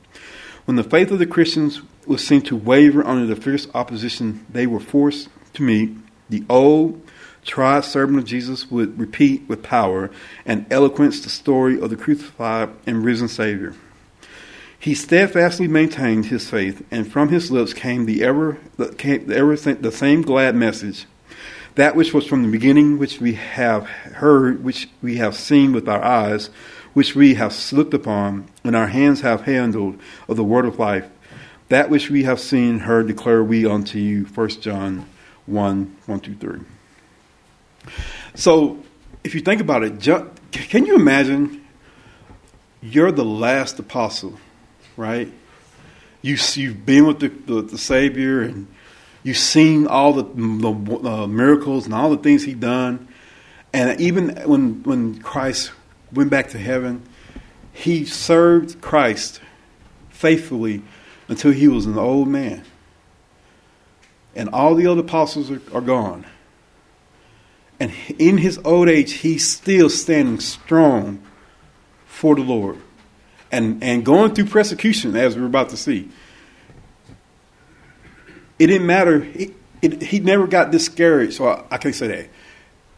When 0.65 0.75
the 0.75 0.83
faith 0.83 1.09
of 1.09 1.19
the 1.19 1.25
Christians 1.25 1.81
was 2.05 2.25
seen 2.25 2.41
to 2.43 2.55
waver 2.55 3.05
under 3.05 3.25
the 3.25 3.41
fierce 3.41 3.67
opposition 3.73 4.45
they 4.49 4.67
were 4.67 4.79
forced 4.79 5.29
to 5.53 5.63
meet, 5.63 5.91
the 6.29 6.43
old, 6.49 7.01
tried 7.45 7.85
servant 7.85 8.19
of 8.19 8.25
Jesus 8.25 8.69
would 8.69 8.99
repeat 8.99 9.47
with 9.47 9.63
power 9.63 10.11
and 10.45 10.65
eloquence 10.71 11.21
the 11.21 11.29
story 11.29 11.79
of 11.79 11.89
the 11.89 11.95
crucified 11.95 12.69
and 12.85 13.03
risen 13.03 13.27
Savior. 13.27 13.73
He 14.77 14.95
steadfastly 14.95 15.67
maintained 15.67 16.25
his 16.25 16.49
faith, 16.49 16.83
and 16.91 17.09
from 17.09 17.29
his 17.29 17.51
lips 17.51 17.73
came 17.73 18.05
the 18.05 18.23
ever, 18.23 18.57
the, 18.77 18.89
came 18.93 19.27
the, 19.27 19.37
ever 19.37 19.55
the 19.55 19.91
same 19.91 20.23
glad 20.23 20.55
message, 20.55 21.05
that 21.75 21.95
which 21.95 22.13
was 22.13 22.25
from 22.25 22.43
the 22.43 22.49
beginning, 22.49 22.97
which 22.97 23.19
we 23.19 23.33
have 23.33 23.85
heard, 23.85 24.63
which 24.63 24.89
we 25.01 25.17
have 25.17 25.35
seen 25.35 25.71
with 25.73 25.87
our 25.87 26.03
eyes, 26.03 26.49
which 26.93 27.15
we 27.15 27.35
have 27.35 27.55
looked 27.71 27.93
upon, 27.93 28.47
and 28.63 28.75
our 28.75 28.87
hands 28.87 29.21
have 29.21 29.41
handled 29.43 29.99
of 30.27 30.37
the 30.37 30.43
word 30.43 30.65
of 30.65 30.79
life. 30.79 31.07
That 31.69 31.89
which 31.89 32.09
we 32.09 32.23
have 32.23 32.39
seen, 32.39 32.79
heard, 32.79 33.07
declare 33.07 33.43
we 33.43 33.65
unto 33.65 33.97
you. 33.97 34.25
1 34.25 34.49
John 34.61 35.05
1 35.45 35.97
1 36.05 36.19
2, 36.19 36.35
3. 36.35 36.59
So, 38.35 38.83
if 39.23 39.33
you 39.35 39.41
think 39.41 39.61
about 39.61 39.83
it, 39.83 40.01
can 40.51 40.85
you 40.85 40.95
imagine 40.95 41.65
you're 42.81 43.11
the 43.11 43.25
last 43.25 43.79
apostle 43.79 44.37
right? 44.97 45.31
You, 46.21 46.37
you've 46.53 46.85
been 46.85 47.07
with 47.07 47.19
the, 47.19 47.29
the, 47.29 47.61
the 47.63 47.77
Savior 47.77 48.41
and 48.41 48.67
you've 49.23 49.37
seen 49.37 49.87
all 49.87 50.13
the, 50.13 50.23
the 50.23 51.09
uh, 51.09 51.27
miracles 51.27 51.85
and 51.85 51.93
all 51.93 52.09
the 52.09 52.17
things 52.17 52.43
He 52.43 52.53
done. 52.53 53.07
And 53.73 53.99
even 54.01 54.35
when, 54.45 54.83
when 54.83 55.21
Christ 55.21 55.71
went 56.11 56.29
back 56.29 56.49
to 56.49 56.57
heaven, 56.57 57.03
He 57.73 58.05
served 58.05 58.81
Christ 58.81 59.41
faithfully 60.09 60.81
until 61.27 61.51
He 61.51 61.67
was 61.67 61.85
an 61.85 61.97
old 61.97 62.27
man. 62.27 62.63
And 64.35 64.49
all 64.49 64.75
the 64.75 64.87
other 64.87 65.01
apostles 65.01 65.51
are, 65.51 65.61
are 65.73 65.81
gone. 65.81 66.25
And 67.81 67.91
in 68.19 68.37
his 68.37 68.59
old 68.63 68.89
age, 68.89 69.11
he's 69.13 69.49
still 69.49 69.89
standing 69.89 70.39
strong 70.39 71.19
for 72.05 72.35
the 72.35 72.43
Lord 72.43 72.77
and, 73.51 73.83
and 73.83 74.05
going 74.05 74.35
through 74.35 74.45
persecution, 74.45 75.15
as 75.15 75.35
we're 75.35 75.47
about 75.47 75.69
to 75.69 75.77
see. 75.77 76.09
It 78.61 78.67
didn't 78.67 78.85
matter. 78.85 79.23
It, 79.33 79.53
it, 79.81 80.03
he 80.03 80.19
never 80.19 80.45
got 80.45 80.69
discouraged. 80.69 81.33
So 81.33 81.47
I, 81.47 81.63
I 81.71 81.77
can't 81.79 81.95
say 81.95 82.07
that. 82.09 82.29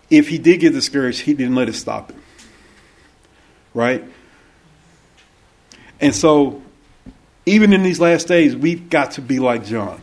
If 0.10 0.28
he 0.28 0.38
did 0.38 0.60
get 0.60 0.74
discouraged, 0.74 1.22
he 1.22 1.34
didn't 1.34 1.56
let 1.56 1.70
it 1.70 1.74
stop 1.76 2.12
him. 2.12 2.22
Right? 3.74 4.04
And 6.02 6.14
so, 6.14 6.62
even 7.46 7.72
in 7.72 7.82
these 7.82 8.02
last 8.02 8.28
days, 8.28 8.58
we've 8.58 8.90
got 8.90 9.12
to 9.12 9.22
be 9.22 9.40
like 9.40 9.64
John. 9.64 10.02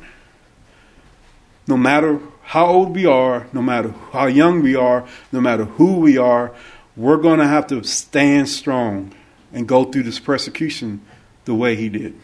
No 1.66 1.76
matter 1.76 2.20
how 2.40 2.64
old 2.64 2.94
we 2.94 3.04
are, 3.04 3.46
no 3.52 3.60
matter 3.60 3.94
how 4.12 4.28
young 4.28 4.62
we 4.62 4.76
are, 4.76 5.06
no 5.30 5.42
matter 5.42 5.66
who 5.66 5.98
we 5.98 6.16
are, 6.16 6.54
we're 6.96 7.18
going 7.18 7.38
to 7.38 7.46
have 7.46 7.66
to 7.66 7.84
stand 7.84 8.48
strong 8.48 9.12
and 9.52 9.68
go 9.68 9.84
through 9.84 10.04
this 10.04 10.20
persecution 10.20 11.02
the 11.44 11.54
way 11.54 11.76
he 11.76 11.90
did. 11.90 12.18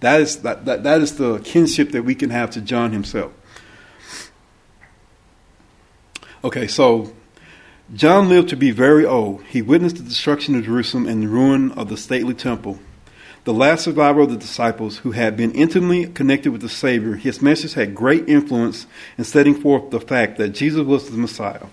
That 0.00 0.20
is, 0.20 0.42
that, 0.42 0.64
that, 0.66 0.82
that 0.82 1.00
is 1.00 1.16
the 1.16 1.38
kinship 1.40 1.92
that 1.92 2.02
we 2.02 2.14
can 2.14 2.30
have 2.30 2.50
to 2.50 2.60
John 2.60 2.92
himself. 2.92 3.32
Okay, 6.42 6.66
so 6.66 7.14
John 7.94 8.28
lived 8.28 8.50
to 8.50 8.56
be 8.56 8.70
very 8.70 9.06
old. 9.06 9.42
He 9.44 9.62
witnessed 9.62 9.96
the 9.96 10.02
destruction 10.02 10.54
of 10.54 10.64
Jerusalem 10.64 11.06
and 11.06 11.22
the 11.22 11.28
ruin 11.28 11.72
of 11.72 11.88
the 11.88 11.96
stately 11.96 12.34
temple 12.34 12.78
the 13.44 13.52
last 13.52 13.84
survivor 13.84 14.22
of 14.22 14.30
the 14.30 14.38
disciples 14.38 14.98
who 14.98 15.12
had 15.12 15.36
been 15.36 15.52
intimately 15.52 16.06
connected 16.06 16.50
with 16.50 16.62
the 16.62 16.68
Savior, 16.68 17.14
his 17.14 17.42
message 17.42 17.74
had 17.74 17.94
great 17.94 18.26
influence 18.26 18.86
in 19.18 19.24
setting 19.24 19.54
forth 19.54 19.90
the 19.90 20.00
fact 20.00 20.38
that 20.38 20.50
Jesus 20.50 20.82
was 20.82 21.10
the 21.10 21.16
Messiah, 21.18 21.66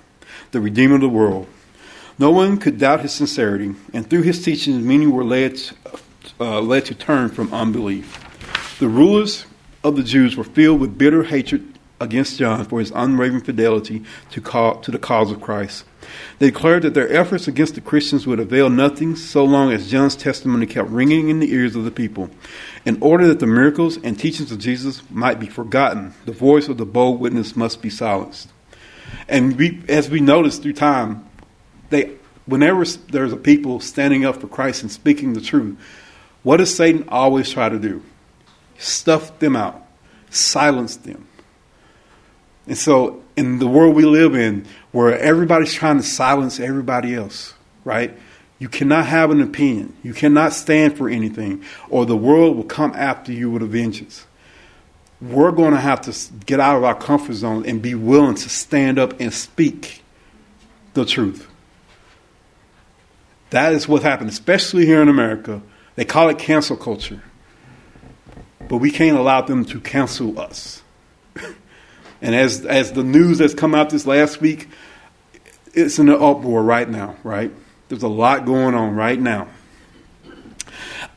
the 0.51 0.59
Redeemer 0.59 0.95
of 0.95 1.01
the 1.01 1.09
world. 1.09 1.47
No 2.19 2.29
one 2.29 2.57
could 2.57 2.77
doubt 2.77 3.01
his 3.01 3.13
sincerity, 3.13 3.73
and 3.93 4.07
through 4.09 4.23
his 4.23 4.43
teachings, 4.43 4.83
many 4.83 5.07
were 5.07 5.23
led, 5.23 5.59
uh, 6.41 6.59
led 6.59 6.85
to 6.85 6.95
turn 6.95 7.29
from 7.29 7.53
unbelief. 7.53 8.27
The 8.79 8.89
rulers 8.89 9.45
of 9.83 9.95
the 9.95 10.03
Jews 10.03 10.35
were 10.35 10.43
filled 10.43 10.79
with 10.79 10.97
bitter 10.97 11.23
hatred 11.23 11.77
against 11.99 12.39
John 12.39 12.65
for 12.65 12.79
his 12.79 12.91
unwavering 12.93 13.43
fidelity 13.43 14.03
to, 14.31 14.41
call, 14.41 14.81
to 14.81 14.91
the 14.91 14.97
cause 14.97 15.31
of 15.31 15.39
Christ. 15.39 15.85
They 16.39 16.47
declared 16.47 16.81
that 16.81 16.95
their 16.95 17.11
efforts 17.13 17.47
against 17.47 17.75
the 17.75 17.81
Christians 17.81 18.25
would 18.25 18.39
avail 18.39 18.69
nothing 18.69 19.15
so 19.15 19.45
long 19.45 19.71
as 19.71 19.89
John's 19.89 20.15
testimony 20.15 20.65
kept 20.65 20.89
ringing 20.89 21.29
in 21.29 21.39
the 21.39 21.53
ears 21.53 21.75
of 21.75 21.85
the 21.85 21.91
people. 21.91 22.29
In 22.85 22.97
order 23.01 23.27
that 23.27 23.39
the 23.39 23.47
miracles 23.47 23.97
and 23.97 24.17
teachings 24.17 24.51
of 24.51 24.57
Jesus 24.57 25.03
might 25.11 25.39
be 25.39 25.47
forgotten, 25.47 26.13
the 26.25 26.31
voice 26.31 26.67
of 26.67 26.77
the 26.77 26.85
bold 26.85 27.19
witness 27.19 27.55
must 27.55 27.81
be 27.81 27.89
silenced. 27.89 28.49
And 29.29 29.57
we, 29.57 29.83
as 29.87 30.09
we 30.09 30.21
notice 30.21 30.57
through 30.57 30.73
time, 30.73 31.27
they, 31.91 32.13
whenever 32.45 32.83
there's 32.83 33.33
a 33.33 33.37
people 33.37 33.79
standing 33.79 34.25
up 34.25 34.41
for 34.41 34.47
Christ 34.47 34.81
and 34.81 34.91
speaking 34.91 35.33
the 35.33 35.41
truth, 35.41 35.77
what 36.43 36.57
does 36.57 36.73
Satan 36.73 37.05
always 37.09 37.49
try 37.49 37.69
to 37.69 37.79
do? 37.79 38.03
Stuff 38.77 39.37
them 39.39 39.55
out, 39.55 39.85
silence 40.29 40.95
them. 40.97 41.27
And 42.67 42.77
so, 42.77 43.23
in 43.35 43.59
the 43.59 43.67
world 43.67 43.95
we 43.95 44.05
live 44.05 44.35
in, 44.35 44.65
where 44.91 45.17
everybody's 45.17 45.73
trying 45.73 45.97
to 45.97 46.03
silence 46.03 46.59
everybody 46.59 47.15
else, 47.15 47.53
right? 47.83 48.15
You 48.59 48.69
cannot 48.69 49.07
have 49.07 49.31
an 49.31 49.41
opinion. 49.41 49.95
You 50.03 50.13
cannot 50.13 50.53
stand 50.53 50.97
for 50.97 51.09
anything, 51.09 51.63
or 51.89 52.05
the 52.05 52.15
world 52.15 52.55
will 52.55 52.63
come 52.63 52.93
after 52.95 53.31
you 53.31 53.49
with 53.49 53.63
a 53.63 53.65
vengeance. 53.65 54.25
We're 55.19 55.51
going 55.51 55.71
to 55.71 55.79
have 55.79 56.01
to 56.01 56.33
get 56.45 56.59
out 56.59 56.77
of 56.77 56.83
our 56.83 56.95
comfort 56.95 57.33
zone 57.33 57.65
and 57.65 57.81
be 57.81 57.95
willing 57.95 58.35
to 58.35 58.49
stand 58.49 58.99
up 58.99 59.19
and 59.19 59.33
speak 59.33 60.03
the 60.93 61.05
truth. 61.05 61.47
That 63.51 63.73
is 63.73 63.87
what 63.87 64.03
happened, 64.03 64.29
especially 64.29 64.85
here 64.85 65.01
in 65.01 65.09
America. 65.09 65.61
They 65.95 66.05
call 66.05 66.29
it 66.29 66.39
cancel 66.39 66.77
culture. 66.77 67.21
But 68.67 68.77
we 68.77 68.91
can't 68.91 69.17
allow 69.17 69.41
them 69.41 69.65
to 69.65 69.79
cancel 69.79 70.39
us. 70.39 70.81
And 72.23 72.35
as 72.35 72.63
as 72.67 72.91
the 72.91 73.03
news 73.03 73.39
that's 73.39 73.55
come 73.55 73.73
out 73.73 73.89
this 73.89 74.05
last 74.05 74.41
week, 74.41 74.69
it's 75.73 75.97
in 75.97 76.07
an 76.07 76.21
uproar 76.21 76.61
right 76.61 76.87
now, 76.87 77.15
right? 77.23 77.51
There's 77.89 78.03
a 78.03 78.07
lot 78.07 78.45
going 78.45 78.75
on 78.75 78.93
right 78.93 79.19
now. 79.19 79.47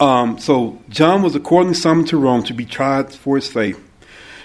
Um, 0.00 0.38
so 0.38 0.82
John 0.88 1.22
was 1.22 1.34
accordingly 1.34 1.74
summoned 1.74 2.08
to 2.08 2.16
Rome 2.16 2.42
to 2.44 2.54
be 2.54 2.64
tried 2.64 3.12
for 3.12 3.36
his 3.36 3.48
faith. 3.48 3.80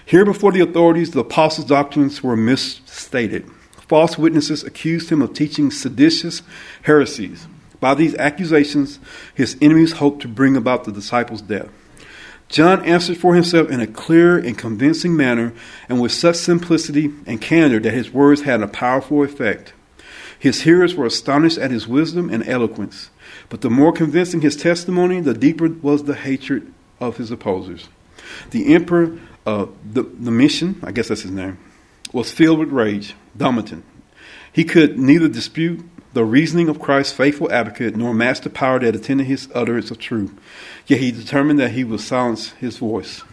Here 0.05 0.25
before 0.25 0.51
the 0.51 0.62
authorities, 0.62 1.12
the 1.12 1.21
apostles' 1.21 1.67
doctrines 1.67 2.21
were 2.21 2.36
misstated. 2.36 3.50
False 3.88 4.17
witnesses 4.17 4.63
accused 4.63 5.09
him 5.09 5.21
of 5.21 5.33
teaching 5.33 5.71
seditious 5.71 6.41
heresies. 6.83 7.48
By 7.79 7.93
these 7.93 8.15
accusations, 8.15 9.00
his 9.33 9.57
enemies 9.62 9.93
hoped 9.93 10.21
to 10.24 10.27
bring 10.27 10.57
about 10.57 10.83
the 10.83 10.91
disciples' 10.91 11.41
death. 11.41 11.69
John 12.50 12.83
answered 12.83 13.17
for 13.17 13.36
himself 13.36 13.69
in 13.69 13.79
a 13.79 13.88
clear 13.88 14.38
and 14.38 14.57
convincing 14.57 15.15
manner, 15.15 15.53
and 15.88 16.01
with 16.01 16.12
such 16.12 16.36
simplicity 16.36 17.13
and 17.25 17.39
candor 17.39 17.79
that 17.79 17.93
his 17.93 18.12
words 18.12 18.41
had 18.41 18.62
a 18.62 18.67
powerful 18.67 19.24
effect. 19.24 19.74
His 20.38 20.63
hearers 20.63 20.95
were 20.95 21.05
astonished 21.05 21.57
at 21.57 21.69
his 21.69 21.88
wisdom 21.88 22.29
and 22.29 22.48
eloquence, 22.48 23.12
but 23.50 23.62
the 23.62 23.69
more 23.69 23.91
convincing 23.91 24.41
his 24.41 24.55
testimony, 24.55 25.21
the 25.21 25.33
deeper 25.33 25.69
was 25.69 26.05
the 26.05 26.15
hatred 26.15 26.74
of 27.00 27.17
his 27.17 27.29
opposers. 27.29 27.88
The 28.50 28.74
emperor, 28.74 29.19
uh, 29.45 29.67
the, 29.91 30.03
mission—I 30.03 30.91
guess 30.91 31.09
that's 31.09 31.21
his 31.21 31.31
name, 31.31 31.57
was 32.13 32.31
filled 32.31 32.59
with 32.59 32.69
rage, 32.69 33.15
Domitian. 33.38 33.83
He 34.51 34.63
could 34.63 34.98
neither 34.98 35.27
dispute 35.27 35.81
the 36.13 36.25
reasoning 36.25 36.69
of 36.69 36.79
Christ's 36.79 37.13
faithful 37.13 37.51
advocate, 37.51 37.95
nor 37.95 38.13
match 38.13 38.41
the 38.41 38.49
power 38.49 38.79
that 38.79 38.95
attended 38.95 39.27
his 39.27 39.47
utterance 39.53 39.91
of 39.91 39.99
truth. 39.99 40.33
Yet 40.87 40.99
he 40.99 41.11
determined 41.11 41.59
that 41.59 41.71
he 41.71 41.83
would 41.83 42.01
silence 42.01 42.51
his 42.51 42.77
voice. 42.77 43.23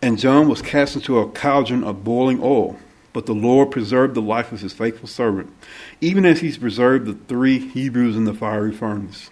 And 0.00 0.18
John 0.18 0.48
was 0.48 0.62
cast 0.62 0.96
into 0.96 1.18
a 1.18 1.28
cauldron 1.30 1.84
of 1.84 2.02
boiling 2.02 2.40
oil. 2.42 2.78
But 3.12 3.26
the 3.26 3.34
Lord 3.34 3.70
preserved 3.70 4.14
the 4.14 4.22
life 4.22 4.52
of 4.52 4.60
his 4.60 4.72
faithful 4.72 5.06
servant, 5.06 5.52
even 6.00 6.24
as 6.24 6.40
he 6.40 6.56
preserved 6.56 7.06
the 7.06 7.12
three 7.12 7.58
Hebrews 7.58 8.16
in 8.16 8.24
the 8.24 8.34
fiery 8.34 8.72
furnace. 8.72 9.30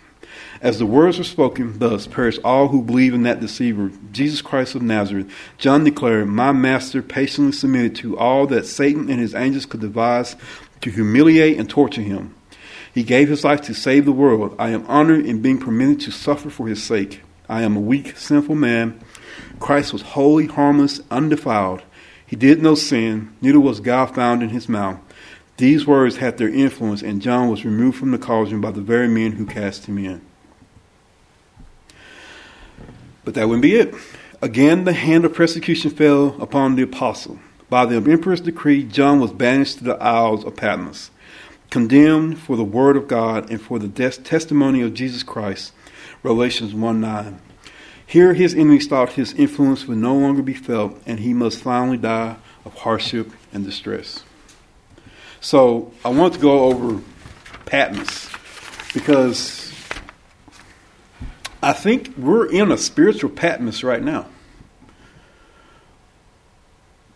As 0.60 0.78
the 0.78 0.86
words 0.86 1.16
were 1.16 1.24
spoken, 1.24 1.78
thus 1.78 2.06
perish 2.06 2.38
all 2.44 2.68
who 2.68 2.82
believe 2.82 3.14
in 3.14 3.22
that 3.22 3.40
deceiver, 3.40 3.90
Jesus 4.12 4.42
Christ 4.42 4.74
of 4.74 4.82
Nazareth. 4.82 5.32
John 5.56 5.84
declared, 5.84 6.28
My 6.28 6.52
master 6.52 7.02
patiently 7.02 7.52
submitted 7.52 7.96
to 7.96 8.18
all 8.18 8.46
that 8.48 8.66
Satan 8.66 9.08
and 9.08 9.18
his 9.18 9.34
angels 9.34 9.66
could 9.66 9.80
devise 9.80 10.36
to 10.80 10.90
humiliate 10.90 11.58
and 11.58 11.68
torture 11.68 12.02
him. 12.02 12.34
He 12.92 13.02
gave 13.02 13.28
his 13.28 13.44
life 13.44 13.60
to 13.62 13.74
save 13.74 14.04
the 14.04 14.12
world. 14.12 14.56
I 14.58 14.70
am 14.70 14.84
honored 14.86 15.24
in 15.24 15.42
being 15.42 15.58
permitted 15.58 16.00
to 16.00 16.10
suffer 16.10 16.50
for 16.50 16.66
his 16.66 16.82
sake. 16.82 17.20
I 17.48 17.62
am 17.62 17.76
a 17.76 17.80
weak, 17.80 18.16
sinful 18.16 18.54
man. 18.54 19.00
Christ 19.58 19.92
was 19.92 20.02
holy, 20.02 20.46
harmless, 20.46 21.00
undefiled. 21.10 21.82
He 22.26 22.36
did 22.36 22.62
no 22.62 22.74
sin, 22.74 23.34
neither 23.40 23.60
was 23.60 23.80
God 23.80 24.14
found 24.14 24.42
in 24.42 24.50
his 24.50 24.68
mouth. 24.68 24.98
These 25.56 25.86
words 25.86 26.16
had 26.16 26.38
their 26.38 26.48
influence, 26.48 27.02
and 27.02 27.20
John 27.20 27.50
was 27.50 27.64
removed 27.64 27.98
from 27.98 28.12
the 28.12 28.18
cauldron 28.18 28.60
by 28.60 28.70
the 28.70 28.80
very 28.80 29.08
men 29.08 29.32
who 29.32 29.44
cast 29.44 29.86
him 29.86 29.98
in. 29.98 30.20
But 33.24 33.34
that 33.34 33.46
wouldn't 33.46 33.62
be 33.62 33.74
it. 33.74 33.94
Again, 34.40 34.84
the 34.84 34.94
hand 34.94 35.24
of 35.24 35.34
persecution 35.34 35.90
fell 35.90 36.40
upon 36.40 36.76
the 36.76 36.82
apostle. 36.82 37.38
By 37.70 37.86
the 37.86 37.96
emperor's 37.96 38.40
decree, 38.40 38.82
John 38.82 39.20
was 39.20 39.30
banished 39.30 39.78
to 39.78 39.84
the 39.84 40.02
Isles 40.02 40.44
of 40.44 40.56
Patmos, 40.56 41.12
condemned 41.70 42.40
for 42.40 42.56
the 42.56 42.64
word 42.64 42.96
of 42.96 43.06
God 43.06 43.48
and 43.48 43.62
for 43.62 43.78
the 43.78 43.88
testimony 43.88 44.82
of 44.82 44.92
Jesus 44.92 45.22
Christ. 45.22 45.72
Revelations 46.24 46.74
1 46.74 47.00
9. 47.00 47.40
Here, 48.04 48.34
his 48.34 48.54
enemies 48.54 48.88
thought 48.88 49.12
his 49.12 49.32
influence 49.34 49.86
would 49.86 49.98
no 49.98 50.16
longer 50.16 50.42
be 50.42 50.52
felt, 50.52 51.00
and 51.06 51.20
he 51.20 51.32
must 51.32 51.62
finally 51.62 51.96
die 51.96 52.36
of 52.64 52.74
hardship 52.74 53.30
and 53.52 53.64
distress. 53.64 54.24
So, 55.40 55.92
I 56.04 56.08
want 56.08 56.34
to 56.34 56.40
go 56.40 56.64
over 56.64 57.00
Patmos 57.66 58.28
because 58.92 59.72
I 61.62 61.72
think 61.72 62.16
we're 62.16 62.50
in 62.50 62.72
a 62.72 62.76
spiritual 62.76 63.30
Patmos 63.30 63.84
right 63.84 64.02
now. 64.02 64.26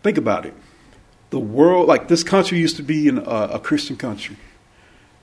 Think 0.05 0.19
about 0.19 0.45
it. 0.45 0.53
The 1.31 1.39
world, 1.39 1.87
like 1.87 2.09
this 2.09 2.23
country 2.23 2.59
used 2.59 2.75
to 2.75 2.83
be 2.83 3.07
in 3.07 3.17
a, 3.17 3.53
a 3.53 3.59
Christian 3.59 3.95
country. 3.95 4.37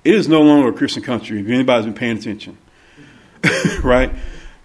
It 0.03 0.13
is 0.13 0.27
no 0.27 0.43
longer 0.43 0.71
a 0.71 0.73
Christian 0.73 1.05
country 1.05 1.39
if 1.39 1.47
anybody's 1.47 1.85
been 1.85 1.95
paying 1.95 2.19
attention. 2.19 2.59
right? 3.85 4.13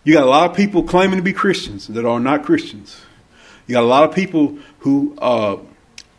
You 0.03 0.13
got 0.13 0.23
a 0.23 0.29
lot 0.31 0.49
of 0.49 0.57
people 0.57 0.81
claiming 0.81 1.17
to 1.17 1.21
be 1.21 1.33
Christians 1.33 1.85
that 1.89 2.03
are 2.03 2.19
not 2.19 2.43
Christians. 2.43 2.99
You 3.67 3.73
got 3.73 3.83
a 3.83 3.85
lot 3.85 4.09
of 4.09 4.15
people 4.15 4.57
who 4.79 5.15
uh, 5.19 5.57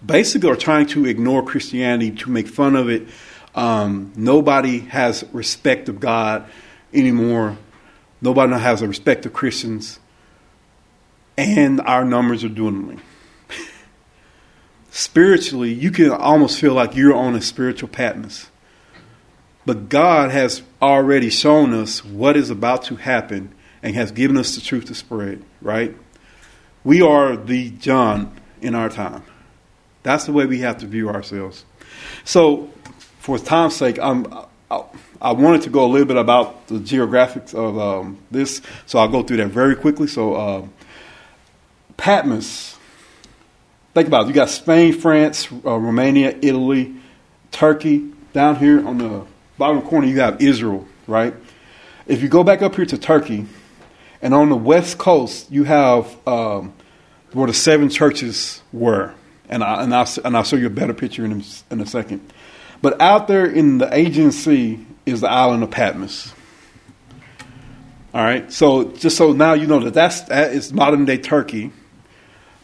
basically 0.06 0.48
are 0.48 0.54
trying 0.54 0.86
to 0.86 1.04
ignore 1.04 1.44
Christianity, 1.44 2.12
to 2.12 2.30
make 2.30 2.46
fun 2.46 2.76
of 2.76 2.88
it. 2.88 3.08
Um, 3.56 4.12
nobody 4.14 4.78
has 4.78 5.24
respect 5.32 5.88
of 5.88 5.98
God 5.98 6.48
anymore. 6.94 7.58
Nobody 8.22 8.52
has 8.52 8.80
a 8.80 8.86
respect 8.86 9.26
of 9.26 9.32
Christians. 9.32 9.98
And 11.36 11.80
our 11.80 12.04
numbers 12.04 12.44
are 12.44 12.48
dwindling. 12.48 13.02
Spiritually, 14.98 15.72
you 15.72 15.92
can 15.92 16.10
almost 16.10 16.58
feel 16.58 16.74
like 16.74 16.96
you're 16.96 17.14
on 17.14 17.36
a 17.36 17.40
spiritual 17.40 17.88
Patmos. 17.88 18.48
But 19.64 19.88
God 19.88 20.32
has 20.32 20.62
already 20.82 21.30
shown 21.30 21.72
us 21.72 22.04
what 22.04 22.36
is 22.36 22.50
about 22.50 22.82
to 22.86 22.96
happen 22.96 23.54
and 23.80 23.94
has 23.94 24.10
given 24.10 24.36
us 24.36 24.56
the 24.56 24.60
truth 24.60 24.86
to 24.86 24.96
spread, 24.96 25.44
right? 25.62 25.94
We 26.82 27.00
are 27.00 27.36
the 27.36 27.70
John 27.70 28.40
in 28.60 28.74
our 28.74 28.88
time. 28.88 29.22
That's 30.02 30.24
the 30.24 30.32
way 30.32 30.46
we 30.46 30.58
have 30.62 30.78
to 30.78 30.86
view 30.88 31.08
ourselves. 31.08 31.64
So, 32.24 32.68
for 33.20 33.38
time's 33.38 33.76
sake, 33.76 34.00
I'm, 34.00 34.26
I, 34.68 34.82
I 35.22 35.30
wanted 35.30 35.62
to 35.62 35.70
go 35.70 35.84
a 35.84 35.86
little 35.86 36.08
bit 36.08 36.16
about 36.16 36.66
the 36.66 36.80
geographics 36.80 37.54
of 37.54 37.78
um, 37.78 38.18
this, 38.32 38.60
so 38.86 38.98
I'll 38.98 39.06
go 39.06 39.22
through 39.22 39.36
that 39.36 39.50
very 39.50 39.76
quickly. 39.76 40.08
So, 40.08 40.34
uh, 40.34 40.66
Patmos, 41.96 42.77
think 43.98 44.08
about 44.08 44.24
it. 44.24 44.28
You 44.28 44.34
got 44.34 44.48
Spain, 44.48 44.92
France, 44.92 45.48
uh, 45.50 45.76
Romania, 45.76 46.36
Italy, 46.40 46.94
Turkey. 47.50 48.12
Down 48.32 48.56
here 48.56 48.86
on 48.86 48.98
the 48.98 49.24
bottom 49.56 49.82
corner, 49.82 50.06
you 50.06 50.20
have 50.20 50.40
Israel, 50.40 50.86
right? 51.06 51.34
If 52.06 52.22
you 52.22 52.28
go 52.28 52.44
back 52.44 52.62
up 52.62 52.76
here 52.76 52.86
to 52.86 52.98
Turkey, 52.98 53.46
and 54.22 54.34
on 54.34 54.50
the 54.50 54.56
west 54.56 54.98
coast, 54.98 55.50
you 55.50 55.64
have 55.64 56.16
um, 56.28 56.72
where 57.32 57.46
the 57.46 57.54
seven 57.54 57.88
churches 57.88 58.62
were. 58.72 59.14
And, 59.48 59.64
I, 59.64 59.82
and, 59.82 59.94
I'll, 59.94 60.08
and 60.24 60.36
I'll 60.36 60.44
show 60.44 60.56
you 60.56 60.66
a 60.66 60.70
better 60.70 60.94
picture 60.94 61.24
in, 61.24 61.42
in 61.70 61.80
a 61.80 61.86
second. 61.86 62.32
But 62.82 63.00
out 63.00 63.26
there 63.28 63.46
in 63.46 63.78
the 63.78 63.88
Aegean 63.92 64.30
Sea 64.30 64.84
is 65.06 65.22
the 65.22 65.30
island 65.30 65.62
of 65.62 65.70
Patmos. 65.70 66.32
All 68.14 68.22
right, 68.22 68.50
so 68.52 68.92
just 68.92 69.16
so 69.16 69.32
now 69.32 69.54
you 69.54 69.66
know 69.66 69.80
that 69.80 69.94
that's 69.94 70.22
that 70.22 70.52
is 70.52 70.72
modern 70.72 71.04
day 71.04 71.18
Turkey. 71.18 71.72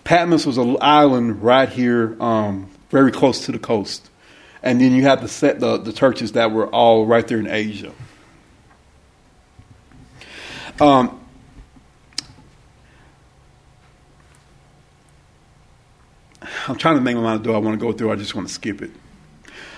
Patmos 0.04 0.44
was 0.44 0.58
an 0.58 0.76
island 0.82 1.42
right 1.42 1.68
here, 1.68 2.14
um, 2.22 2.70
very 2.90 3.10
close 3.10 3.46
to 3.46 3.52
the 3.52 3.58
coast, 3.58 4.10
and 4.62 4.80
then 4.80 4.92
you 4.92 5.02
have 5.02 5.22
the 5.22 5.28
set 5.28 5.60
the, 5.60 5.78
the 5.78 5.92
churches 5.92 6.32
that 6.32 6.50
were 6.52 6.66
all 6.68 7.06
right 7.06 7.26
there 7.26 7.38
in 7.38 7.46
Asia. 7.46 7.92
Um, 10.78 11.20
I'm 16.68 16.76
trying 16.76 16.96
to 16.96 17.00
make 17.00 17.16
my 17.16 17.22
mind 17.22 17.42
do 17.42 17.54
I 17.54 17.58
want 17.58 17.78
to 17.78 17.84
go 17.84 17.92
through. 17.92 18.12
I 18.12 18.16
just 18.16 18.34
want 18.34 18.48
to 18.48 18.52
skip 18.52 18.82
it. 18.82 18.90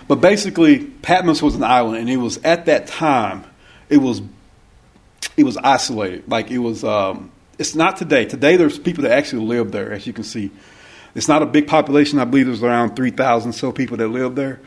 But 0.09 0.17
basically, 0.17 0.85
Patmos 0.85 1.41
was 1.41 1.55
an 1.55 1.63
island, 1.63 1.99
and 1.99 2.11
it 2.11 2.17
was 2.17 2.39
at 2.39 2.67
that 2.67 2.89
time 2.89 3.45
it 3.89 3.99
was 3.99 4.23
it 5.37 5.45
was 5.45 5.57
isolated. 5.57 6.29
Like 6.29 6.51
it 6.51 6.59
was. 6.59 6.83
Um, 6.83 7.31
it's 7.59 7.75
not 7.75 7.97
today. 7.97 8.25
Today, 8.25 8.57
there's 8.57 8.79
people 8.79 9.03
that 9.03 9.13
actually 9.13 9.45
live 9.47 9.73
there, 9.73 9.93
as 9.93 10.07
you 10.07 10.13
can 10.13 10.25
see. 10.25 10.51
It's 11.15 11.29
not 11.29 11.43
a 11.43 11.47
big 11.47 11.67
population. 11.67 12.19
I 12.19 12.25
believe 12.25 12.47
there's 12.47 12.63
around 12.63 12.97
three 12.97 13.11
thousand 13.11 13.53
so 13.53 13.73
people 13.73 13.97
that 13.97 14.09
live 14.09 14.35
there. 14.35 14.61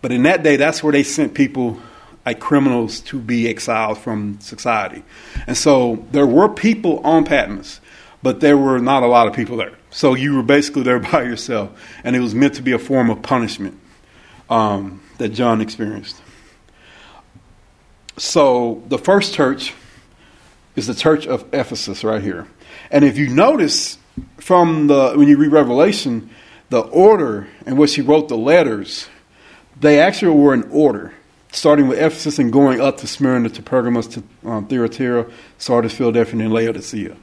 But 0.00 0.12
in 0.12 0.22
that 0.24 0.42
day, 0.42 0.56
that's 0.56 0.82
where 0.82 0.92
they 0.92 1.02
sent 1.02 1.34
people 1.34 1.80
like 2.24 2.40
criminals 2.40 3.00
to 3.00 3.18
be 3.18 3.48
exiled 3.48 3.98
from 3.98 4.38
society. 4.40 5.02
And 5.46 5.56
so 5.56 6.06
there 6.12 6.26
were 6.26 6.48
people 6.48 7.00
on 7.00 7.24
Patmos, 7.24 7.80
but 8.22 8.40
there 8.40 8.56
were 8.56 8.78
not 8.78 9.02
a 9.02 9.06
lot 9.06 9.26
of 9.26 9.34
people 9.34 9.56
there. 9.56 9.76
So 9.90 10.14
you 10.14 10.36
were 10.36 10.42
basically 10.42 10.82
there 10.82 10.98
by 11.12 11.22
yourself, 11.22 11.70
and 12.04 12.16
it 12.16 12.20
was 12.20 12.34
meant 12.34 12.54
to 12.54 12.62
be 12.62 12.72
a 12.72 12.78
form 12.78 13.10
of 13.10 13.22
punishment 13.22 13.78
um, 14.48 15.02
that 15.18 15.30
John 15.30 15.60
experienced. 15.60 16.20
So 18.16 18.82
the 18.88 18.98
first 18.98 19.34
church 19.34 19.74
is 20.76 20.86
the 20.86 20.94
church 20.94 21.26
of 21.26 21.42
Ephesus 21.52 22.04
right 22.04 22.22
here. 22.22 22.46
And 22.90 23.04
if 23.04 23.18
you 23.18 23.28
notice 23.28 23.98
from 24.38 24.86
the 24.86 25.14
when 25.16 25.28
you 25.28 25.36
read 25.36 25.52
Revelation, 25.52 26.30
the 26.70 26.80
order 26.80 27.48
in 27.66 27.76
which 27.76 27.94
he 27.94 28.02
wrote 28.02 28.28
the 28.28 28.36
letters, 28.36 29.08
they 29.78 30.00
actually 30.00 30.36
were 30.36 30.54
in 30.54 30.64
order, 30.70 31.12
starting 31.52 31.88
with 31.88 31.98
Ephesus 31.98 32.38
and 32.38 32.52
going 32.52 32.80
up 32.80 32.98
to 32.98 33.06
Smyrna, 33.06 33.48
to 33.50 33.62
Pergamos, 33.62 34.06
to 34.08 34.22
um, 34.44 34.66
Thyatira, 34.66 35.30
Sardis, 35.58 35.94
Philadelphia, 35.94 36.40
and 36.40 36.52
Laodicea. 36.52 37.16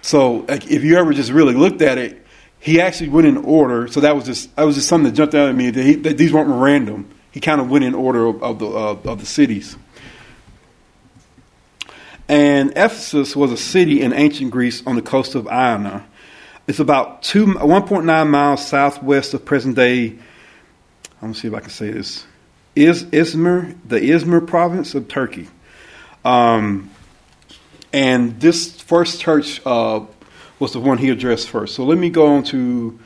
So 0.00 0.46
like, 0.48 0.70
if 0.70 0.84
you 0.84 0.96
ever 0.96 1.12
just 1.12 1.30
really 1.30 1.54
looked 1.54 1.82
at 1.82 1.98
it, 1.98 2.24
he 2.60 2.80
actually 2.80 3.10
went 3.10 3.26
in 3.26 3.36
order. 3.38 3.88
So 3.88 4.00
that 4.00 4.16
was 4.16 4.24
just 4.24 4.54
that 4.56 4.64
was 4.64 4.76
just 4.76 4.88
something 4.88 5.10
that 5.10 5.16
jumped 5.16 5.34
out 5.34 5.48
at 5.48 5.54
me 5.54 5.70
that, 5.70 5.82
he, 5.84 5.94
that 5.96 6.18
these 6.18 6.32
weren't 6.32 6.48
random. 6.48 7.10
He 7.30 7.40
kind 7.40 7.60
of 7.60 7.70
went 7.70 7.84
in 7.84 7.94
order 7.94 8.26
of, 8.26 8.42
of 8.42 8.58
the 8.58 8.66
uh, 8.66 9.10
of 9.10 9.20
the 9.20 9.26
cities. 9.26 9.76
And 12.28 12.72
Ephesus 12.72 13.34
was 13.34 13.52
a 13.52 13.56
city 13.56 14.02
in 14.02 14.12
ancient 14.12 14.50
Greece 14.50 14.86
on 14.86 14.96
the 14.96 15.02
coast 15.02 15.34
of 15.34 15.48
Ionia. 15.48 16.04
It's 16.66 16.78
about 16.78 17.22
two, 17.22 17.46
1.9 17.46 18.28
miles 18.28 18.66
southwest 18.66 19.32
of 19.32 19.44
present 19.46 19.74
day. 19.76 20.08
I'm 20.08 20.18
gonna 21.20 21.34
see 21.34 21.48
if 21.48 21.54
I 21.54 21.60
can 21.60 21.70
say 21.70 21.90
this. 21.90 22.26
Is 22.76 23.04
Izmir, 23.04 23.76
the 23.86 23.98
Izmir 23.98 24.46
province 24.46 24.94
of 24.94 25.08
Turkey. 25.08 25.48
Um, 26.24 26.90
and 27.92 28.38
this 28.38 28.78
first 28.82 29.20
church 29.20 29.62
uh, 29.64 30.04
was 30.58 30.74
the 30.74 30.80
one 30.80 30.98
he 30.98 31.08
addressed 31.08 31.48
first. 31.48 31.74
So 31.74 31.84
let 31.84 31.96
me 31.96 32.10
go 32.10 32.26
on 32.26 32.42
to, 32.44 32.98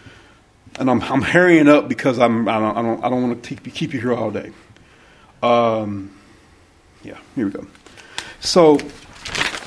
and 0.81 0.91
I'm, 0.91 1.01
I'm 1.03 1.23
hurrying 1.23 1.69
up 1.69 1.89
because 1.89 2.19
I'm 2.19 2.49
I 2.49 2.59
don't 2.59 2.77
I 2.77 2.83
don't, 2.83 3.05
I 3.05 3.09
don't 3.09 3.23
want 3.23 3.43
to 3.45 3.55
keep 3.55 3.95
you 3.95 4.01
here 4.01 4.13
all 4.13 4.33
day. 4.33 4.51
Um, 5.43 6.11
yeah, 7.05 7.19
here 7.37 7.47
we 7.47 7.53
go. 7.53 7.67
So 8.41 8.79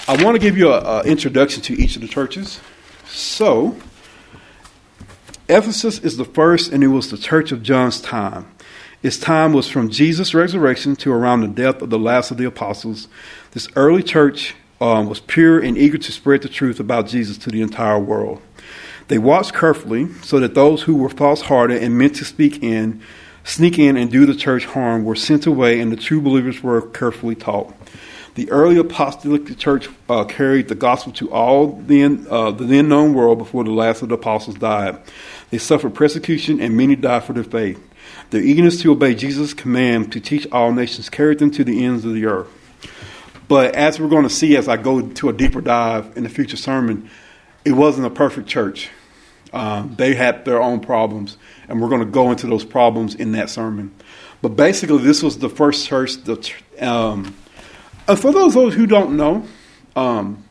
I 0.07 0.23
want 0.23 0.35
to 0.35 0.39
give 0.39 0.55
you 0.55 0.71
an 0.71 1.07
introduction 1.07 1.63
to 1.63 1.73
each 1.73 1.95
of 1.95 2.03
the 2.03 2.07
churches. 2.07 2.61
So 3.07 3.75
Ephesus 5.49 5.97
is 5.97 6.15
the 6.17 6.25
first, 6.25 6.71
and 6.71 6.83
it 6.83 6.89
was 6.89 7.09
the 7.09 7.17
church 7.17 7.51
of 7.51 7.63
John's 7.63 7.99
time. 7.99 8.45
Its 9.01 9.17
time 9.17 9.51
was 9.51 9.67
from 9.67 9.89
Jesus' 9.89 10.35
resurrection 10.35 10.95
to 10.97 11.11
around 11.11 11.41
the 11.41 11.47
death 11.47 11.81
of 11.81 11.89
the 11.89 11.97
last 11.97 12.29
of 12.29 12.37
the 12.37 12.45
apostles. 12.45 13.07
This 13.51 13.67
early 13.75 14.03
church 14.03 14.53
um, 14.79 15.07
was 15.09 15.21
pure 15.21 15.59
and 15.59 15.75
eager 15.75 15.97
to 15.97 16.11
spread 16.11 16.43
the 16.43 16.49
truth 16.49 16.79
about 16.79 17.07
Jesus 17.07 17.39
to 17.39 17.49
the 17.49 17.63
entire 17.63 17.99
world. 17.99 18.43
They 19.07 19.17
watched 19.17 19.55
carefully 19.55 20.13
so 20.21 20.39
that 20.39 20.53
those 20.53 20.83
who 20.83 20.97
were 20.97 21.09
false 21.09 21.41
hearted 21.41 21.81
and 21.81 21.97
meant 21.97 22.15
to 22.17 22.25
speak 22.25 22.61
in, 22.61 23.01
sneak 23.43 23.79
in, 23.79 23.97
and 23.97 24.11
do 24.11 24.27
the 24.27 24.35
church 24.35 24.65
harm 24.65 25.03
were 25.03 25.15
sent 25.15 25.47
away, 25.47 25.79
and 25.79 25.91
the 25.91 25.95
true 25.95 26.21
believers 26.21 26.61
were 26.61 26.83
carefully 26.83 27.33
taught. 27.33 27.73
The 28.35 28.51
early 28.51 28.77
apostolic 28.77 29.57
church 29.57 29.87
uh, 30.09 30.25
carried 30.25 30.67
the 30.67 30.75
gospel 30.75 31.13
to 31.13 31.31
all 31.31 31.67
then, 31.67 32.27
uh, 32.29 32.51
the 32.51 32.65
then 32.65 32.89
known 32.89 33.13
world 33.13 33.37
before 33.37 33.63
the 33.63 33.71
last 33.71 34.01
of 34.01 34.09
the 34.09 34.15
apostles 34.15 34.57
died. 34.57 34.99
They 35.51 35.57
suffered 35.57 35.95
persecution, 35.95 36.59
and 36.59 36.75
many 36.75 36.97
died 36.97 37.23
for 37.23 37.31
their 37.31 37.45
faith. 37.45 37.81
Their 38.31 38.41
eagerness 38.41 38.81
to 38.81 38.91
obey 38.91 39.15
Jesus' 39.15 39.53
command 39.53 40.11
to 40.11 40.19
teach 40.19 40.45
all 40.51 40.73
nations 40.73 41.09
carried 41.09 41.39
them 41.39 41.49
to 41.51 41.63
the 41.63 41.85
ends 41.85 42.03
of 42.03 42.13
the 42.13 42.25
earth. 42.25 42.49
But 43.47 43.73
as 43.73 44.01
we're 44.01 44.09
going 44.09 44.23
to 44.23 44.29
see 44.29 44.57
as 44.57 44.67
I 44.67 44.75
go 44.75 45.01
to 45.01 45.29
a 45.29 45.33
deeper 45.33 45.61
dive 45.61 46.17
in 46.17 46.23
the 46.23 46.29
future 46.29 46.57
sermon, 46.57 47.09
it 47.63 47.71
wasn't 47.71 48.07
a 48.07 48.09
perfect 48.09 48.49
church. 48.49 48.89
Um, 49.53 49.95
they 49.95 50.13
had 50.13 50.43
their 50.43 50.61
own 50.61 50.81
problems, 50.81 51.37
and 51.69 51.81
we're 51.81 51.87
going 51.87 52.01
to 52.03 52.11
go 52.11 52.31
into 52.31 52.47
those 52.47 52.65
problems 52.65 53.15
in 53.15 53.31
that 53.31 53.49
sermon. 53.49 53.95
But 54.41 54.57
basically, 54.57 54.97
this 54.97 55.23
was 55.23 55.39
the 55.39 55.47
first 55.47 55.87
church. 55.87 56.17
Um, 56.81 57.33
and 58.07 58.19
for 58.19 58.31
those, 58.31 58.53
those 58.53 58.73
who 58.73 58.85
don't 58.85 59.17
know, 59.17 59.45
um, 59.95 60.43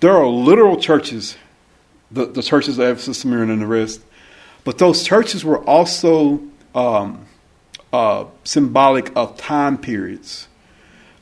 there 0.00 0.16
are 0.16 0.26
literal 0.26 0.76
churches, 0.76 1.36
the, 2.10 2.26
the 2.26 2.42
churches 2.42 2.78
of 2.78 2.88
Ephesus, 2.88 3.20
Smyrna, 3.20 3.52
and 3.52 3.62
the 3.62 3.66
rest. 3.66 4.00
But 4.64 4.78
those 4.78 5.02
churches 5.02 5.44
were 5.44 5.58
also 5.64 6.40
um, 6.74 7.26
uh, 7.92 8.26
symbolic 8.44 9.16
of 9.16 9.36
time 9.36 9.78
periods 9.78 10.46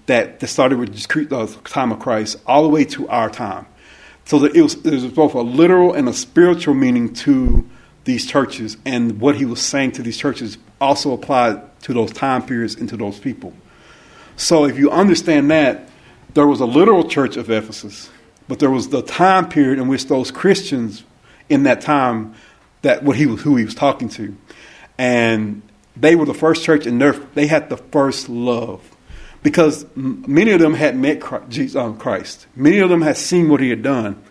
that, 0.06 0.40
that 0.40 0.46
started 0.48 0.78
with 0.78 0.94
the 0.94 1.58
time 1.64 1.92
of 1.92 2.00
Christ 2.00 2.36
all 2.46 2.62
the 2.62 2.68
way 2.68 2.84
to 2.86 3.08
our 3.08 3.30
time. 3.30 3.66
So 4.24 4.40
that 4.40 4.56
it 4.56 4.62
was, 4.62 4.82
there 4.82 4.92
was 4.92 5.06
both 5.06 5.34
a 5.34 5.40
literal 5.40 5.94
and 5.94 6.08
a 6.08 6.12
spiritual 6.12 6.74
meaning 6.74 7.14
to 7.14 7.68
these 8.04 8.26
churches, 8.26 8.76
and 8.84 9.20
what 9.20 9.36
he 9.36 9.44
was 9.44 9.60
saying 9.60 9.92
to 9.92 10.02
these 10.02 10.16
churches 10.16 10.58
also 10.80 11.12
applied 11.12 11.80
to 11.82 11.92
those 11.92 12.12
time 12.12 12.44
periods 12.44 12.74
and 12.76 12.88
to 12.88 12.96
those 12.96 13.18
people. 13.18 13.52
So 14.37 14.66
if 14.66 14.79
you 14.79 14.90
understand 14.90 15.51
that, 15.51 15.88
there 16.35 16.46
was 16.46 16.61
a 16.61 16.66
literal 16.66 17.09
church 17.09 17.37
of 17.37 17.51
Ephesus, 17.51 18.11
but 18.46 18.59
there 18.59 18.70
was 18.70 18.90
the 18.90 19.03
time 19.03 19.49
period 19.49 19.79
in 19.79 19.88
which 19.88 20.07
those 20.07 20.31
Christians 20.31 21.05
in 21.49 21.62
that 21.62 21.81
time 21.81 22.35
that 22.83 23.03
what 23.03 23.16
he 23.16 23.27
was 23.27 23.42
who 23.42 23.57
he 23.57 23.64
was 23.64 23.75
talking 23.75 24.09
to. 24.11 24.37
And 24.99 25.62
they 25.96 26.14
were 26.14 26.27
the 26.27 26.35
first 26.35 26.62
church 26.62 26.87
and 26.87 27.01
they 27.35 27.46
had 27.46 27.70
the 27.70 27.77
first 27.77 28.29
love 28.29 28.83
because 29.42 29.87
many 29.94 30.51
of 30.53 30.61
them 30.61 30.75
had 30.75 30.96
met 30.96 31.22
um, 31.75 31.96
Christ. 31.99 32.46
Many 32.55 32.79
of 32.79 32.90
them 32.90 33.01
had 33.01 33.16
seen 33.16 33.49
what 33.49 33.61
he 33.61 33.70
had 33.70 33.83
done. 33.83 34.22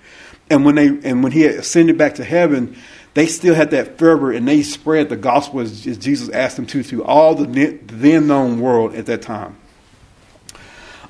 And 0.50 0.64
when 0.64 0.76
they 0.76 0.88
and 0.88 1.24
when 1.24 1.32
he 1.32 1.42
had 1.42 1.56
ascended 1.56 1.98
back 1.98 2.16
to 2.16 2.24
heaven, 2.24 2.78
they 3.16 3.26
still 3.26 3.56
had 3.56 3.72
that 3.72 3.98
fervor 3.98 4.32
and 4.32 4.48
they 4.48 4.62
spread 4.62 5.10
the 5.10 5.16
gospel 5.16 5.62
as, 5.62 5.84
Jesus 5.84 6.30
asked 6.30 6.58
them 6.58 6.68
to 6.68 6.84
through 6.84 7.04
all 7.04 7.34
the 7.34 7.80
then 7.88 8.28
known 8.28 8.60
world 8.60 8.94
at 8.94 9.08
that 9.08 9.24
time. 9.24 9.58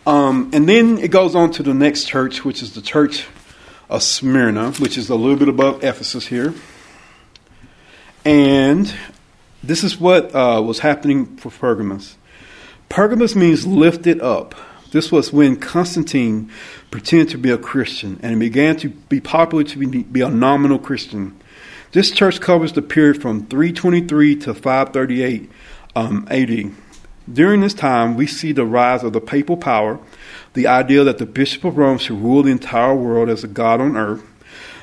Um, 0.05 0.51
and 0.53 0.69
then 0.69 0.99
it 0.99 1.09
goes 1.09 1.33
on 1.33 1.51
to 1.53 1.63
the 1.63 1.73
next 1.73 2.05
church, 2.05 2.45
which 2.45 2.61
is 2.61 2.73
the 2.73 2.81
church 2.81 3.27
of 3.89 4.03
Smyrna, 4.03 4.71
which 4.73 4.97
is 4.97 5.09
a 5.09 5.15
little 5.15 5.37
bit 5.37 5.49
above 5.49 5.83
Ephesus 5.83 6.27
here. 6.27 6.53
And 8.23 8.93
this 9.63 9.83
is 9.83 9.99
what 9.99 10.33
uh, 10.35 10.61
was 10.63 10.79
happening 10.79 11.37
for 11.37 11.49
Pergamos. 11.49 12.17
Pergamos 12.89 13.35
means 13.35 13.65
lifted 13.65 14.21
up. 14.21 14.55
This 14.91 15.11
was 15.11 15.33
when 15.33 15.57
Constantine 15.57 16.51
pretended 16.91 17.29
to 17.29 17.37
be 17.37 17.49
a 17.49 17.57
Christian 17.57 18.19
and 18.21 18.39
began 18.39 18.77
to 18.77 18.89
be 18.89 19.19
popular 19.19 19.63
to 19.63 19.77
be, 19.79 20.03
be 20.03 20.21
a 20.21 20.29
nominal 20.29 20.79
Christian. 20.79 21.35
This 21.91 22.11
church 22.11 22.39
covers 22.39 22.73
the 22.73 22.81
period 22.81 23.21
from 23.21 23.47
323 23.47 24.35
to 24.37 24.53
538 24.53 25.49
um, 25.95 26.27
AD. 26.29 26.71
During 27.31 27.61
this 27.61 27.73
time, 27.73 28.15
we 28.15 28.27
see 28.27 28.51
the 28.51 28.65
rise 28.65 29.03
of 29.03 29.13
the 29.13 29.21
papal 29.21 29.57
power, 29.57 29.99
the 30.53 30.67
idea 30.67 31.03
that 31.03 31.17
the 31.17 31.25
Bishop 31.25 31.63
of 31.63 31.77
Rome 31.77 31.97
should 31.97 32.21
rule 32.21 32.43
the 32.43 32.51
entire 32.51 32.95
world 32.95 33.29
as 33.29 33.43
a 33.43 33.47
God 33.47 33.81
on 33.81 33.97
earth. 33.97 34.23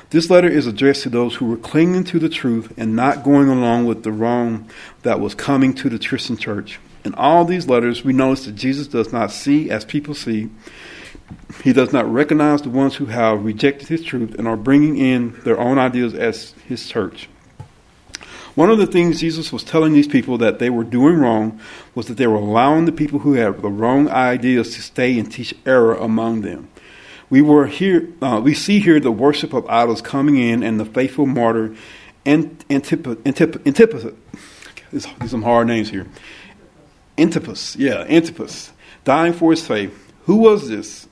This 0.09 0.29
letter 0.29 0.47
is 0.47 0.67
addressed 0.67 1.03
to 1.03 1.09
those 1.09 1.35
who 1.35 1.45
were 1.45 1.57
clinging 1.57 2.03
to 2.03 2.19
the 2.19 2.29
truth 2.29 2.73
and 2.77 2.95
not 2.95 3.23
going 3.23 3.47
along 3.47 3.85
with 3.85 4.03
the 4.03 4.11
wrong 4.11 4.69
that 5.01 5.19
was 5.19 5.33
coming 5.33 5.73
to 5.75 5.89
the 5.89 5.97
Christian 5.97 6.37
church. 6.37 6.79
In 7.05 7.15
all 7.15 7.45
these 7.45 7.67
letters, 7.67 8.03
we 8.03 8.13
notice 8.13 8.45
that 8.45 8.55
Jesus 8.55 8.87
does 8.87 9.11
not 9.11 9.31
see 9.31 9.71
as 9.71 9.85
people 9.85 10.13
see. 10.13 10.49
He 11.63 11.73
does 11.73 11.93
not 11.93 12.11
recognize 12.11 12.61
the 12.61 12.69
ones 12.69 12.95
who 12.95 13.05
have 13.07 13.43
rejected 13.43 13.87
his 13.87 14.03
truth 14.03 14.35
and 14.35 14.47
are 14.47 14.57
bringing 14.57 14.97
in 14.97 15.39
their 15.43 15.59
own 15.59 15.79
ideas 15.79 16.13
as 16.13 16.51
his 16.67 16.87
church. 16.87 17.27
One 18.55 18.69
of 18.69 18.77
the 18.77 18.85
things 18.85 19.19
Jesus 19.19 19.51
was 19.51 19.63
telling 19.63 19.93
these 19.93 20.07
people 20.07 20.37
that 20.37 20.59
they 20.59 20.69
were 20.69 20.83
doing 20.83 21.15
wrong 21.15 21.59
was 21.95 22.07
that 22.07 22.17
they 22.17 22.27
were 22.27 22.35
allowing 22.35 22.85
the 22.85 22.91
people 22.91 23.19
who 23.19 23.33
had 23.33 23.61
the 23.61 23.69
wrong 23.69 24.07
ideas 24.09 24.75
to 24.75 24.81
stay 24.81 25.17
and 25.17 25.31
teach 25.31 25.55
error 25.65 25.95
among 25.95 26.41
them. 26.41 26.69
We 27.29 27.41
were 27.41 27.65
here. 27.65 28.09
Uh, 28.21 28.41
we 28.43 28.53
see 28.53 28.79
here 28.79 28.99
the 28.99 29.11
worship 29.11 29.53
of 29.53 29.67
idols 29.67 30.03
coming 30.03 30.37
in, 30.37 30.61
and 30.61 30.79
the 30.79 30.85
faithful 30.85 31.25
martyr 31.25 31.75
Antipas. 32.25 33.17
Antip- 33.25 33.63
these 34.91 35.07
are 35.19 35.27
some 35.27 35.41
hard 35.41 35.67
names 35.67 35.89
here. 35.89 36.07
Antipas, 37.17 37.75
yeah, 37.75 38.05
Antipas, 38.07 38.71
dying 39.03 39.33
for 39.33 39.51
his 39.51 39.65
faith. 39.65 40.13
Who 40.25 40.37
was 40.37 40.69
this? 40.69 41.07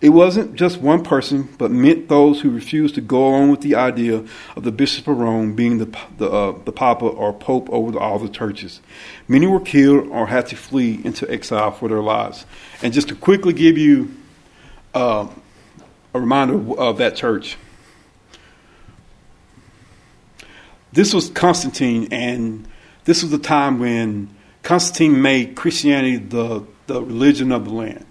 It 0.00 0.10
wasn't 0.10 0.56
just 0.56 0.78
one 0.78 1.02
person, 1.02 1.48
but 1.56 1.70
meant 1.70 2.08
those 2.08 2.42
who 2.42 2.50
refused 2.50 2.96
to 2.96 3.00
go 3.00 3.28
along 3.28 3.50
with 3.50 3.62
the 3.62 3.76
idea 3.76 4.24
of 4.54 4.62
the 4.62 4.70
Bishop 4.70 5.08
of 5.08 5.16
Rome 5.16 5.54
being 5.54 5.78
the 5.78 5.86
the, 6.18 6.30
uh, 6.30 6.58
the 6.64 6.72
Papa 6.72 7.06
or 7.06 7.32
Pope 7.32 7.70
over 7.70 7.98
all 7.98 8.18
the 8.18 8.28
churches. 8.28 8.80
Many 9.26 9.46
were 9.46 9.60
killed 9.60 10.08
or 10.08 10.26
had 10.26 10.46
to 10.48 10.56
flee 10.56 11.00
into 11.02 11.30
exile 11.30 11.70
for 11.70 11.88
their 11.88 12.02
lives. 12.02 12.44
And 12.82 12.92
just 12.92 13.08
to 13.08 13.14
quickly 13.14 13.54
give 13.54 13.78
you 13.78 14.14
uh, 14.94 15.28
a 16.12 16.20
reminder 16.20 16.78
of 16.78 16.98
that 16.98 17.16
church, 17.16 17.56
this 20.92 21.14
was 21.14 21.30
Constantine, 21.30 22.08
and 22.10 22.68
this 23.04 23.22
was 23.22 23.30
the 23.30 23.38
time 23.38 23.78
when 23.78 24.28
Constantine 24.62 25.22
made 25.22 25.56
Christianity 25.56 26.16
the, 26.16 26.66
the 26.86 27.02
religion 27.02 27.50
of 27.50 27.64
the 27.64 27.70
land. 27.72 28.04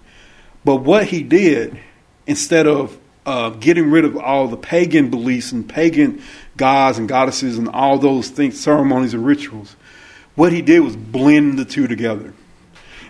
But 0.66 0.78
what 0.78 1.04
he 1.06 1.22
did, 1.22 1.78
instead 2.26 2.66
of 2.66 2.98
uh, 3.24 3.50
getting 3.50 3.88
rid 3.88 4.04
of 4.04 4.16
all 4.16 4.48
the 4.48 4.56
pagan 4.56 5.10
beliefs 5.10 5.52
and 5.52 5.66
pagan 5.66 6.20
gods 6.56 6.98
and 6.98 7.08
goddesses 7.08 7.56
and 7.56 7.68
all 7.68 7.98
those 7.98 8.30
things, 8.30 8.58
ceremonies 8.58 9.14
and 9.14 9.24
rituals, 9.24 9.76
what 10.34 10.52
he 10.52 10.62
did 10.62 10.80
was 10.80 10.96
blend 10.96 11.56
the 11.56 11.64
two 11.64 11.86
together. 11.86 12.34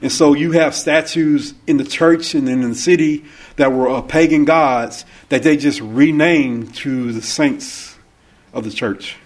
And 0.02 0.12
so 0.12 0.34
you 0.34 0.52
have 0.52 0.74
statues 0.74 1.54
in 1.66 1.78
the 1.78 1.84
church 1.84 2.34
and 2.34 2.46
in 2.46 2.60
the 2.60 2.74
city 2.74 3.24
that 3.56 3.72
were 3.72 3.88
uh, 3.88 4.02
pagan 4.02 4.44
gods 4.44 5.06
that 5.30 5.42
they 5.42 5.56
just 5.56 5.80
renamed 5.80 6.74
to 6.74 7.10
the 7.14 7.22
saints 7.22 7.96
of 8.52 8.64
the 8.64 8.70
church. 8.70 9.16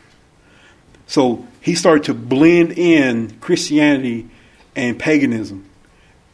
So 1.09 1.45
he 1.61 1.75
started 1.75 2.05
to 2.05 2.15
blend 2.15 2.79
in 2.79 3.41
Christianity 3.41 4.31
and 4.77 5.01
paganism, 5.01 5.69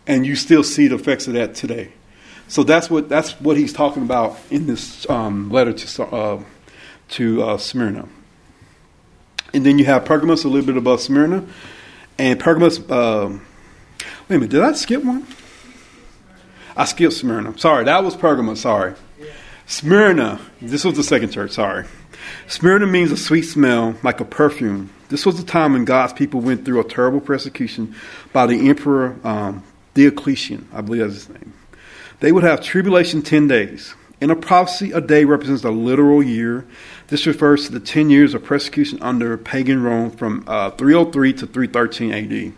and 0.07 0.27
you 0.27 0.37
still 0.37 0.63
see 0.63 0.89
the 0.89 0.95
effects 0.95 1.27
of 1.27 1.35
that 1.35 1.55
today. 1.55 1.93
So 2.49 2.63
that's 2.63 2.89
what 2.89 3.09
that's 3.09 3.33
what 3.41 3.57
he's 3.57 3.73
talking 3.73 4.03
about 4.03 4.39
in 4.51 4.67
this 4.67 5.09
um, 5.11 5.51
letter 5.51 5.73
to 5.73 6.05
uh, 6.05 6.43
to 7.11 7.43
uh, 7.43 7.59
Smyrna. 7.59 8.09
And 9.53 9.65
then 9.65 9.79
you 9.79 9.85
have 9.87 10.05
Pergamos 10.05 10.45
a 10.45 10.49
little 10.49 10.67
bit 10.67 10.77
above 10.77 11.01
Smyrna, 11.01 11.45
and 12.19 12.39
Pergamos. 12.39 12.79
Uh, 12.79 13.39
wait 14.29 14.37
a 14.37 14.39
minute, 14.39 14.51
did 14.51 14.63
I 14.63 14.73
skip 14.73 15.03
one? 15.03 15.27
I 16.77 16.85
skipped 16.85 17.15
Smyrna. 17.15 17.59
Sorry, 17.59 17.85
that 17.85 18.05
was 18.05 18.15
Pergamos. 18.15 18.61
Sorry, 18.61 18.95
Smyrna. 19.67 20.41
This 20.61 20.85
was 20.85 20.97
the 20.97 21.03
second 21.03 21.31
church. 21.31 21.53
Sorry. 21.53 21.85
Smyrna 22.49 22.87
means 22.87 23.11
a 23.11 23.17
sweet 23.17 23.43
smell, 23.43 23.97
like 24.03 24.21
a 24.21 24.25
perfume. 24.25 24.91
This 25.09 25.25
was 25.27 25.41
the 25.43 25.49
time 25.49 25.73
when 25.73 25.85
God's 25.85 26.13
people 26.13 26.41
went 26.41 26.65
through 26.65 26.81
a 26.81 26.85
terrible 26.85 27.21
persecution 27.21 27.95
by 28.33 28.47
the 28.47 28.69
emperor 28.69 29.17
um, 29.25 29.63
Diocletian, 29.97 30.69
I 30.75 30.83
believe 30.83 31.01
that's 31.01 31.15
his 31.15 31.29
name. 31.31 31.55
They 32.21 32.31
would 32.31 32.45
have 32.45 32.63
tribulation 32.63 33.23
10 33.23 33.49
days. 33.49 33.95
In 34.21 34.31
a 34.31 34.37
prophecy, 34.37 34.93
a 34.93 35.01
day 35.01 35.25
represents 35.25 35.65
a 35.65 35.71
literal 35.71 36.23
year. 36.23 36.67
This 37.09 37.27
refers 37.27 37.67
to 37.67 37.73
the 37.73 37.81
10 37.81 38.11
years 38.11 38.35
of 38.35 38.45
persecution 38.45 38.99
under 39.01 39.39
pagan 39.39 39.83
Rome 39.83 40.11
from 40.11 40.45
uh, 40.47 40.71
303 40.73 41.33
to 41.33 41.47
313 41.47 42.13
AD, 42.13 42.53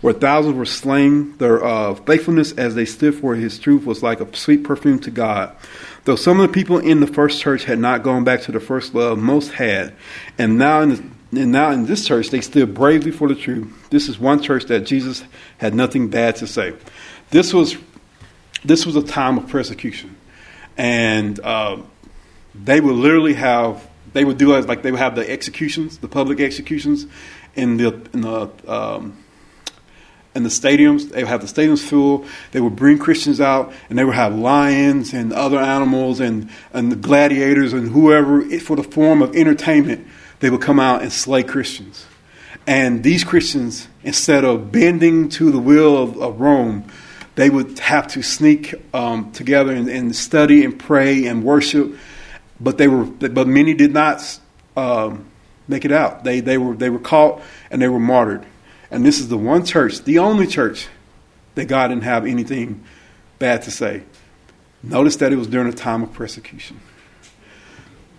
where 0.00 0.12
thousands 0.12 0.56
were 0.56 0.64
slain. 0.64 1.36
Their 1.38 1.64
uh, 1.64 1.94
faithfulness 1.94 2.50
as 2.52 2.74
they 2.74 2.84
stood 2.84 3.14
for 3.14 3.36
his 3.36 3.60
truth 3.60 3.84
was 3.84 4.02
like 4.02 4.20
a 4.20 4.36
sweet 4.36 4.64
perfume 4.64 4.98
to 5.00 5.10
God. 5.12 5.54
Though 6.04 6.16
some 6.16 6.40
of 6.40 6.48
the 6.48 6.52
people 6.52 6.78
in 6.78 6.98
the 6.98 7.06
first 7.06 7.40
church 7.40 7.62
had 7.62 7.78
not 7.78 8.02
gone 8.02 8.24
back 8.24 8.42
to 8.42 8.52
the 8.52 8.60
first 8.60 8.92
love, 8.92 9.18
most 9.18 9.52
had. 9.52 9.94
And 10.36 10.58
now 10.58 10.80
in, 10.80 10.88
the, 10.90 11.04
and 11.32 11.50
now 11.50 11.70
in 11.70 11.86
this 11.86 12.04
church, 12.06 12.28
they 12.28 12.42
stood 12.42 12.74
bravely 12.74 13.10
for 13.10 13.26
the 13.26 13.34
truth. 13.34 13.88
This 13.90 14.08
is 14.08 14.18
one 14.18 14.42
church 14.42 14.66
that 14.66 14.80
Jesus 14.80 15.24
had 15.58 15.74
nothing 15.74 16.08
bad 16.08 16.36
to 16.36 16.46
say. 16.46 16.74
This 17.30 17.54
was, 17.54 17.76
this 18.64 18.84
was 18.84 18.96
a 18.96 19.02
time 19.02 19.38
of 19.38 19.48
persecution. 19.48 20.16
And 20.76 21.40
uh, 21.40 21.78
they 22.54 22.80
would 22.80 22.96
literally 22.96 23.34
have, 23.34 23.88
they 24.12 24.24
would 24.24 24.36
do 24.36 24.54
like 24.60 24.82
they 24.82 24.90
would 24.90 25.00
have 25.00 25.16
the 25.16 25.28
executions, 25.28 25.98
the 25.98 26.08
public 26.08 26.38
executions 26.40 27.06
in 27.54 27.78
the, 27.78 28.00
in 28.12 28.20
the 28.20 28.50
um, 28.66 29.16
in 30.34 30.42
the 30.42 30.48
stadiums. 30.48 31.10
They 31.10 31.22
would 31.22 31.28
have 31.28 31.40
the 31.40 31.62
stadiums 31.62 31.80
full. 31.80 32.24
They 32.52 32.60
would 32.60 32.76
bring 32.76 32.98
Christians 32.98 33.40
out, 33.40 33.72
and 33.88 33.98
they 33.98 34.04
would 34.04 34.14
have 34.14 34.34
lions 34.34 35.12
and 35.12 35.32
other 35.32 35.58
animals 35.58 36.20
and, 36.20 36.50
and 36.72 36.90
the 36.90 36.96
gladiators 36.96 37.72
and 37.72 37.90
whoever 37.90 38.42
for 38.60 38.76
the 38.76 38.82
form 38.82 39.22
of 39.22 39.34
entertainment. 39.36 40.06
They 40.42 40.50
would 40.50 40.60
come 40.60 40.80
out 40.80 41.02
and 41.02 41.12
slay 41.12 41.44
Christians. 41.44 42.04
And 42.66 43.04
these 43.04 43.22
Christians, 43.22 43.86
instead 44.02 44.44
of 44.44 44.72
bending 44.72 45.28
to 45.30 45.52
the 45.52 45.60
will 45.60 45.96
of, 45.96 46.20
of 46.20 46.40
Rome, 46.40 46.84
they 47.36 47.48
would 47.48 47.78
have 47.78 48.08
to 48.08 48.22
sneak 48.22 48.74
um, 48.92 49.30
together 49.30 49.72
and, 49.72 49.88
and, 49.88 50.16
study 50.16 50.64
and 50.64 50.76
pray 50.76 51.26
and 51.26 51.44
worship. 51.44 51.96
But 52.58 52.76
they 52.76 52.88
were, 52.88 53.04
but 53.04 53.46
many 53.46 53.72
did 53.72 53.92
not 53.92 54.40
um, 54.76 55.26
make 55.68 55.84
it 55.84 55.92
out. 55.92 56.24
They 56.24 56.40
they 56.40 56.58
were 56.58 56.74
they 56.74 56.90
were 56.90 56.98
caught 56.98 57.40
and 57.70 57.80
they 57.80 57.88
were 57.88 58.00
martyred. 58.00 58.44
And 58.90 59.06
this 59.06 59.20
is 59.20 59.28
the 59.28 59.38
one 59.38 59.64
church, 59.64 60.02
the 60.02 60.18
only 60.18 60.48
church, 60.48 60.88
that 61.54 61.66
God 61.66 61.88
didn't 61.88 62.02
have 62.02 62.26
anything 62.26 62.82
bad 63.38 63.62
to 63.62 63.70
say. 63.70 64.02
Notice 64.82 65.14
that 65.16 65.32
it 65.32 65.36
was 65.36 65.46
during 65.46 65.68
a 65.68 65.72
time 65.72 66.02
of 66.02 66.12
persecution. 66.12 66.80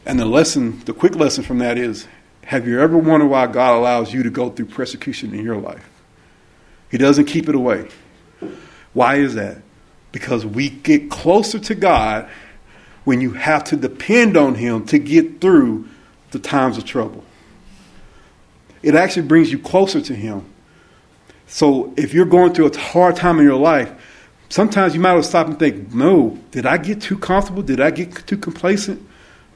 And 0.05 0.19
the 0.19 0.25
lesson, 0.25 0.79
the 0.85 0.93
quick 0.93 1.15
lesson 1.15 1.43
from 1.43 1.59
that 1.59 1.77
is 1.77 2.07
have 2.45 2.67
you 2.67 2.79
ever 2.81 2.97
wondered 2.97 3.27
why 3.27 3.47
God 3.47 3.77
allows 3.77 4.13
you 4.13 4.23
to 4.23 4.29
go 4.29 4.49
through 4.49 4.65
persecution 4.65 5.33
in 5.33 5.45
your 5.45 5.57
life? 5.57 5.89
He 6.91 6.97
doesn't 6.97 7.25
keep 7.25 7.47
it 7.47 7.55
away. 7.55 7.87
Why 8.93 9.15
is 9.15 9.35
that? 9.35 9.61
Because 10.11 10.45
we 10.45 10.69
get 10.69 11.09
closer 11.09 11.57
to 11.57 11.73
God 11.73 12.29
when 13.05 13.21
you 13.21 13.31
have 13.31 13.63
to 13.65 13.75
depend 13.75 14.37
on 14.37 14.55
Him 14.55 14.85
to 14.87 14.99
get 14.99 15.41
through 15.41 15.87
the 16.31 16.39
times 16.39 16.77
of 16.77 16.85
trouble. 16.85 17.23
It 18.81 18.95
actually 18.95 19.27
brings 19.27 19.51
you 19.51 19.57
closer 19.57 20.01
to 20.01 20.13
Him. 20.13 20.45
So 21.47 21.93
if 21.97 22.13
you're 22.13 22.25
going 22.25 22.53
through 22.53 22.67
a 22.67 22.77
hard 22.77 23.15
time 23.15 23.39
in 23.39 23.45
your 23.45 23.59
life, 23.59 23.91
sometimes 24.49 24.93
you 24.93 24.99
might 24.99 25.13
have 25.13 25.25
stop 25.25 25.47
and 25.47 25.57
think, 25.57 25.93
no, 25.93 26.37
did 26.51 26.65
I 26.65 26.77
get 26.77 27.01
too 27.01 27.17
comfortable? 27.17 27.63
Did 27.63 27.79
I 27.79 27.91
get 27.91 28.27
too 28.27 28.37
complacent? 28.37 29.01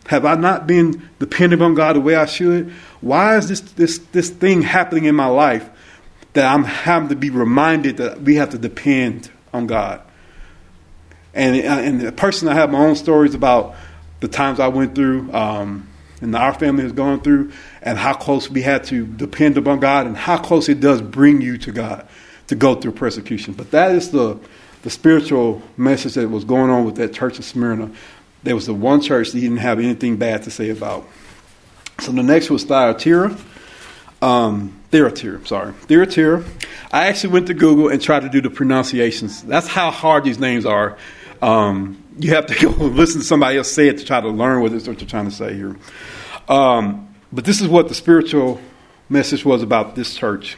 Have 0.07 0.25
I 0.25 0.35
not 0.35 0.67
been 0.67 1.09
dependent 1.19 1.61
on 1.61 1.75
God 1.75 1.95
the 1.95 2.01
way 2.01 2.15
I 2.15 2.25
should? 2.25 2.71
Why 3.01 3.37
is 3.37 3.47
this, 3.47 3.61
this, 3.61 3.99
this 4.11 4.29
thing 4.29 4.61
happening 4.61 5.05
in 5.05 5.15
my 5.15 5.27
life 5.27 5.69
that 6.37 6.53
I'm 6.53 6.65
having 6.65 7.09
to 7.09 7.15
be 7.15 7.31
reminded 7.31 7.97
that 7.97 8.21
we 8.21 8.35
have 8.35 8.51
to 8.51 8.59
depend 8.59 9.31
on 9.53 9.65
God. 9.65 10.01
And 11.33 11.55
and 11.55 11.99
the 11.99 12.11
person 12.11 12.47
I 12.47 12.53
have 12.53 12.69
my 12.69 12.77
own 12.77 12.95
stories 12.95 13.33
about 13.33 13.75
the 14.19 14.27
times 14.27 14.59
I 14.59 14.67
went 14.67 14.93
through, 14.93 15.33
um, 15.33 15.89
and 16.21 16.35
our 16.35 16.53
family 16.53 16.83
has 16.83 16.91
gone 16.91 17.21
through, 17.21 17.53
and 17.81 17.97
how 17.97 18.13
close 18.13 18.51
we 18.51 18.61
had 18.61 18.83
to 18.85 19.07
depend 19.07 19.57
upon 19.57 19.79
God, 19.79 20.05
and 20.05 20.15
how 20.15 20.37
close 20.37 20.69
it 20.69 20.79
does 20.79 21.01
bring 21.01 21.41
you 21.41 21.57
to 21.57 21.71
God 21.71 22.07
to 22.47 22.55
go 22.55 22.75
through 22.75 22.91
persecution. 22.91 23.55
But 23.55 23.71
that 23.71 23.95
is 23.95 24.11
the 24.11 24.39
the 24.83 24.91
spiritual 24.91 25.63
message 25.75 26.13
that 26.13 26.29
was 26.29 26.43
going 26.43 26.69
on 26.69 26.85
with 26.85 26.97
that 26.97 27.13
church 27.13 27.39
of 27.39 27.45
Smyrna. 27.45 27.89
There 28.43 28.55
was 28.55 28.65
the 28.65 28.73
one 28.73 29.01
church 29.01 29.31
that 29.31 29.39
he 29.39 29.43
didn't 29.43 29.57
have 29.57 29.79
anything 29.79 30.17
bad 30.17 30.43
to 30.43 30.51
say 30.51 30.69
about. 30.69 31.07
So 31.99 32.11
the 32.11 32.23
next 32.23 32.49
was 32.49 32.63
Thyatira. 32.63 33.35
Um, 34.21 34.79
sorry. 34.91 35.73
Thyatira. 35.73 36.43
I 36.91 37.07
actually 37.07 37.33
went 37.33 37.47
to 37.47 37.53
Google 37.53 37.89
and 37.89 38.01
tried 38.01 38.21
to 38.21 38.29
do 38.29 38.41
the 38.41 38.49
pronunciations. 38.49 39.43
That's 39.43 39.67
how 39.67 39.91
hard 39.91 40.23
these 40.23 40.39
names 40.39 40.65
are. 40.65 40.97
Um, 41.41 42.03
you 42.19 42.31
have 42.31 42.47
to 42.47 42.55
go 42.59 42.69
listen 42.85 43.21
to 43.21 43.27
somebody 43.27 43.57
else 43.57 43.71
say 43.71 43.87
it 43.87 43.97
to 43.99 44.05
try 44.05 44.21
to 44.21 44.29
learn 44.29 44.61
what, 44.61 44.71
what 44.71 44.83
they're 44.83 44.95
trying 44.95 45.25
to 45.25 45.31
say 45.31 45.53
here. 45.53 45.75
Um, 46.47 47.13
but 47.31 47.45
this 47.45 47.61
is 47.61 47.67
what 47.67 47.89
the 47.89 47.93
spiritual 47.93 48.61
message 49.09 49.43
was 49.43 49.61
about 49.61 49.95
this 49.95 50.15
church. 50.15 50.57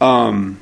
Um, 0.00 0.60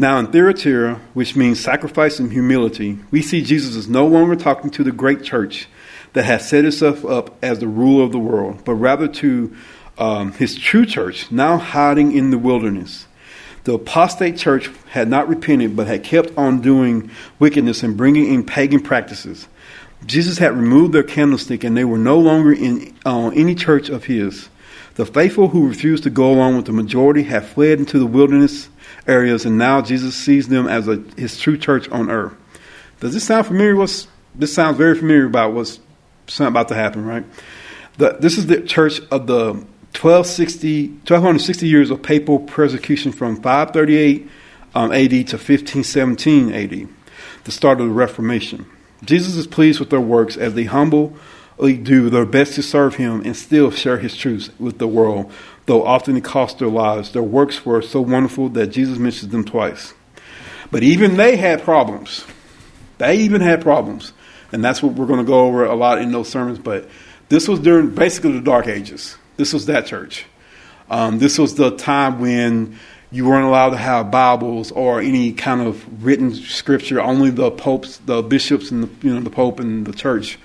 now, 0.00 0.18
in 0.18 0.28
Thyatira, 0.28 0.98
which 1.12 1.36
means 1.36 1.60
sacrifice 1.60 2.18
and 2.18 2.32
humility, 2.32 2.98
we 3.10 3.20
see 3.20 3.42
Jesus 3.42 3.76
is 3.76 3.86
no 3.86 4.06
longer 4.06 4.34
talking 4.34 4.70
to 4.70 4.82
the 4.82 4.92
great 4.92 5.22
church 5.22 5.68
that 6.14 6.24
has 6.24 6.48
set 6.48 6.64
itself 6.64 7.04
up 7.04 7.36
as 7.42 7.58
the 7.58 7.68
ruler 7.68 8.04
of 8.04 8.10
the 8.10 8.18
world, 8.18 8.64
but 8.64 8.76
rather 8.76 9.06
to 9.06 9.54
um, 9.98 10.32
his 10.32 10.56
true 10.56 10.86
church, 10.86 11.30
now 11.30 11.58
hiding 11.58 12.16
in 12.16 12.30
the 12.30 12.38
wilderness. 12.38 13.06
The 13.64 13.74
apostate 13.74 14.38
church 14.38 14.70
had 14.88 15.06
not 15.06 15.28
repented, 15.28 15.76
but 15.76 15.86
had 15.86 16.02
kept 16.02 16.32
on 16.38 16.62
doing 16.62 17.10
wickedness 17.38 17.82
and 17.82 17.94
bringing 17.94 18.32
in 18.32 18.42
pagan 18.42 18.80
practices. 18.80 19.48
Jesus 20.06 20.38
had 20.38 20.56
removed 20.56 20.94
their 20.94 21.02
candlestick, 21.02 21.62
and 21.62 21.76
they 21.76 21.84
were 21.84 21.98
no 21.98 22.18
longer 22.18 22.54
in 22.54 22.96
uh, 23.04 23.28
any 23.34 23.54
church 23.54 23.90
of 23.90 24.04
his. 24.04 24.48
The 24.94 25.04
faithful 25.04 25.48
who 25.48 25.68
refused 25.68 26.04
to 26.04 26.10
go 26.10 26.32
along 26.32 26.56
with 26.56 26.64
the 26.64 26.72
majority 26.72 27.24
had 27.24 27.44
fled 27.44 27.78
into 27.78 27.98
the 27.98 28.06
wilderness 28.06 28.70
areas, 29.06 29.44
and 29.44 29.58
now 29.58 29.82
Jesus 29.82 30.14
sees 30.14 30.48
them 30.48 30.66
as 30.68 30.88
a, 30.88 30.96
his 31.16 31.38
true 31.38 31.56
church 31.56 31.88
on 31.90 32.10
earth. 32.10 32.34
Does 33.00 33.14
this 33.14 33.24
sound 33.24 33.46
familiar? 33.46 33.76
What's, 33.76 34.06
this 34.34 34.54
sounds 34.54 34.76
very 34.76 34.94
familiar 34.94 35.26
about 35.26 35.52
what's 35.52 35.80
about 36.38 36.68
to 36.68 36.74
happen, 36.74 37.04
right? 37.04 37.24
The, 37.96 38.16
this 38.20 38.38
is 38.38 38.46
the 38.46 38.60
church 38.60 39.00
of 39.10 39.26
the 39.26 39.52
1260, 39.92 40.88
1260 40.88 41.66
years 41.66 41.90
of 41.90 42.02
papal 42.02 42.38
persecution 42.38 43.12
from 43.12 43.36
538 43.36 44.28
um, 44.74 44.92
AD 44.92 45.10
to 45.10 45.36
1517 45.36 46.52
AD, 46.52 46.88
the 47.44 47.50
start 47.50 47.80
of 47.80 47.88
the 47.88 47.92
Reformation. 47.92 48.66
Jesus 49.04 49.34
is 49.34 49.46
pleased 49.46 49.80
with 49.80 49.90
their 49.90 50.00
works 50.00 50.36
as 50.36 50.54
they 50.54 50.64
humbly 50.64 51.12
do 51.58 52.08
their 52.08 52.26
best 52.26 52.54
to 52.54 52.62
serve 52.62 52.96
him 52.96 53.22
and 53.24 53.36
still 53.36 53.70
share 53.70 53.98
his 53.98 54.16
truths 54.16 54.50
with 54.58 54.78
the 54.78 54.88
world 54.88 55.32
though 55.70 55.86
often 55.86 56.16
it 56.16 56.24
cost 56.24 56.58
their 56.58 56.68
lives. 56.68 57.12
Their 57.12 57.22
works 57.22 57.64
were 57.64 57.80
so 57.80 58.00
wonderful 58.00 58.48
that 58.50 58.66
Jesus 58.66 58.98
mentions 58.98 59.30
them 59.30 59.44
twice. 59.44 59.94
But 60.72 60.82
even 60.82 61.16
they 61.16 61.36
had 61.36 61.62
problems. 61.62 62.24
They 62.98 63.18
even 63.18 63.40
had 63.40 63.62
problems. 63.62 64.12
And 64.50 64.64
that's 64.64 64.82
what 64.82 64.94
we're 64.94 65.06
going 65.06 65.20
to 65.20 65.24
go 65.24 65.46
over 65.46 65.64
a 65.64 65.76
lot 65.76 65.98
in 66.02 66.10
those 66.10 66.28
sermons. 66.28 66.58
But 66.58 66.88
this 67.28 67.46
was 67.46 67.60
during 67.60 67.94
basically 67.94 68.32
the 68.32 68.40
Dark 68.40 68.66
Ages. 68.66 69.16
This 69.36 69.52
was 69.52 69.66
that 69.66 69.86
church. 69.86 70.26
Um, 70.90 71.20
this 71.20 71.38
was 71.38 71.54
the 71.54 71.76
time 71.76 72.18
when 72.18 72.76
you 73.12 73.28
weren't 73.28 73.46
allowed 73.46 73.70
to 73.70 73.76
have 73.76 74.10
Bibles 74.10 74.72
or 74.72 75.00
any 75.00 75.32
kind 75.32 75.60
of 75.60 76.04
written 76.04 76.34
scripture. 76.34 77.00
Only 77.00 77.30
the 77.30 77.52
popes, 77.52 77.98
the 77.98 78.22
bishops, 78.22 78.72
and 78.72 78.82
the, 78.82 79.06
you 79.06 79.14
know 79.14 79.20
the 79.20 79.30
pope 79.30 79.60
and 79.60 79.86
the 79.86 79.92
church 79.92 80.36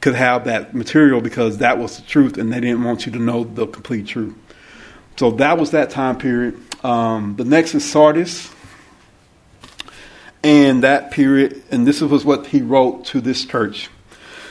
could 0.00 0.14
have 0.14 0.44
that 0.44 0.72
material 0.72 1.20
because 1.20 1.58
that 1.58 1.78
was 1.78 1.96
the 1.96 2.04
truth, 2.04 2.38
and 2.38 2.52
they 2.52 2.60
didn't 2.60 2.84
want 2.84 3.06
you 3.06 3.10
to 3.10 3.18
know 3.18 3.42
the 3.42 3.66
complete 3.66 4.06
truth. 4.06 4.36
So 5.18 5.32
that 5.32 5.58
was 5.58 5.72
that 5.72 5.90
time 5.90 6.16
period. 6.16 6.56
Um, 6.84 7.34
the 7.36 7.44
next 7.44 7.74
is 7.74 7.84
Sardis. 7.84 8.54
And 10.44 10.84
that 10.84 11.10
period, 11.10 11.64
and 11.72 11.84
this 11.84 12.00
was 12.00 12.24
what 12.24 12.46
he 12.46 12.62
wrote 12.62 13.04
to 13.06 13.20
this 13.20 13.44
church. 13.44 13.90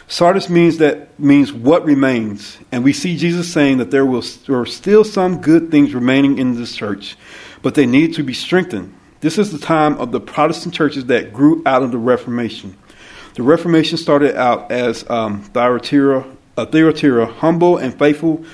Sardis 0.09 0.49
means 0.49 0.77
that 0.77 1.17
means 1.17 1.53
what 1.53 1.85
remains, 1.85 2.57
and 2.71 2.83
we 2.83 2.93
see 2.93 3.17
Jesus 3.17 3.51
saying 3.51 3.77
that 3.77 3.91
there 3.91 4.05
will 4.05 4.23
there 4.45 4.59
are 4.59 4.65
still 4.65 5.03
some 5.03 5.41
good 5.41 5.71
things 5.71 5.93
remaining 5.93 6.37
in 6.37 6.55
this 6.55 6.75
church, 6.75 7.17
but 7.61 7.75
they 7.75 7.85
need 7.85 8.13
to 8.15 8.23
be 8.23 8.33
strengthened. 8.33 8.93
This 9.21 9.37
is 9.37 9.51
the 9.51 9.57
time 9.57 9.97
of 9.97 10.11
the 10.11 10.19
Protestant 10.19 10.73
churches 10.73 11.05
that 11.05 11.33
grew 11.33 11.61
out 11.65 11.83
of 11.83 11.91
the 11.91 11.97
Reformation. 11.97 12.77
The 13.35 13.43
Reformation 13.43 13.97
started 13.97 14.35
out 14.35 14.71
as 14.71 15.09
um, 15.09 15.41
Thyatira, 15.43 16.25
uh, 16.57 17.25
humble 17.25 17.77
and 17.77 17.97
faithful 17.97 18.45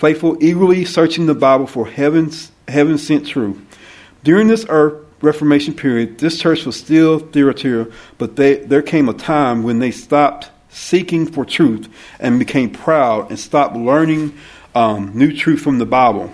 faithful, 0.00 0.42
eagerly 0.42 0.86
searching 0.86 1.26
the 1.26 1.34
Bible 1.34 1.66
for 1.66 1.86
heaven's 1.86 2.50
heaven 2.66 2.96
sent 2.96 3.26
truth. 3.26 3.60
During 4.24 4.48
this 4.48 4.64
earth 4.70 5.04
Reformation 5.20 5.74
period, 5.74 6.18
this 6.18 6.40
church 6.40 6.64
was 6.64 6.76
still 6.76 7.18
Thyatira, 7.18 7.86
but 8.16 8.36
they, 8.36 8.56
there 8.56 8.80
came 8.80 9.10
a 9.10 9.12
time 9.12 9.62
when 9.62 9.78
they 9.78 9.90
stopped 9.90 10.50
seeking 10.70 11.26
for 11.26 11.44
truth 11.44 11.86
and 12.18 12.38
became 12.38 12.70
proud 12.70 13.28
and 13.28 13.38
stopped 13.38 13.76
learning 13.76 14.32
um, 14.74 15.12
new 15.14 15.36
truth 15.36 15.60
from 15.60 15.76
the 15.76 15.84
Bible. 15.84 16.32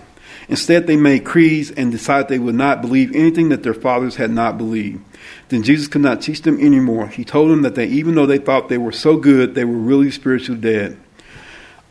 Instead, 0.49 0.87
they 0.87 0.97
made 0.97 1.25
creeds 1.25 1.73
and 1.73 1.91
decided 1.91 2.29
they 2.29 2.39
would 2.39 2.55
not 2.55 2.81
believe 2.81 3.17
anything 3.17 3.49
that 3.49 3.65
their 3.65 3.75
fathers 3.75 4.15
had 4.15 4.31
not 4.31 4.57
believed. 4.57 5.03
Then 5.49 5.65
Jesus 5.65 5.89
could 5.89 6.03
not 6.03 6.23
teach 6.23 6.43
them 6.43 6.61
anymore. 6.61 7.09
He 7.09 7.25
told 7.25 7.51
them 7.51 7.63
that 7.63 7.75
they, 7.75 7.87
even 7.87 8.15
though 8.15 8.27
they 8.27 8.39
thought 8.39 8.69
they 8.69 8.79
were 8.79 8.93
so 8.93 9.17
good, 9.17 9.57
they 9.57 9.65
were 9.65 9.77
really 9.77 10.13
spiritually 10.13 10.61
dead. 10.61 10.97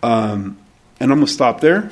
Um, 0.02 0.58
and 1.00 1.12
I'm 1.12 1.20
going 1.20 1.28
to 1.28 1.34
stop 1.34 1.62
there. 1.62 1.90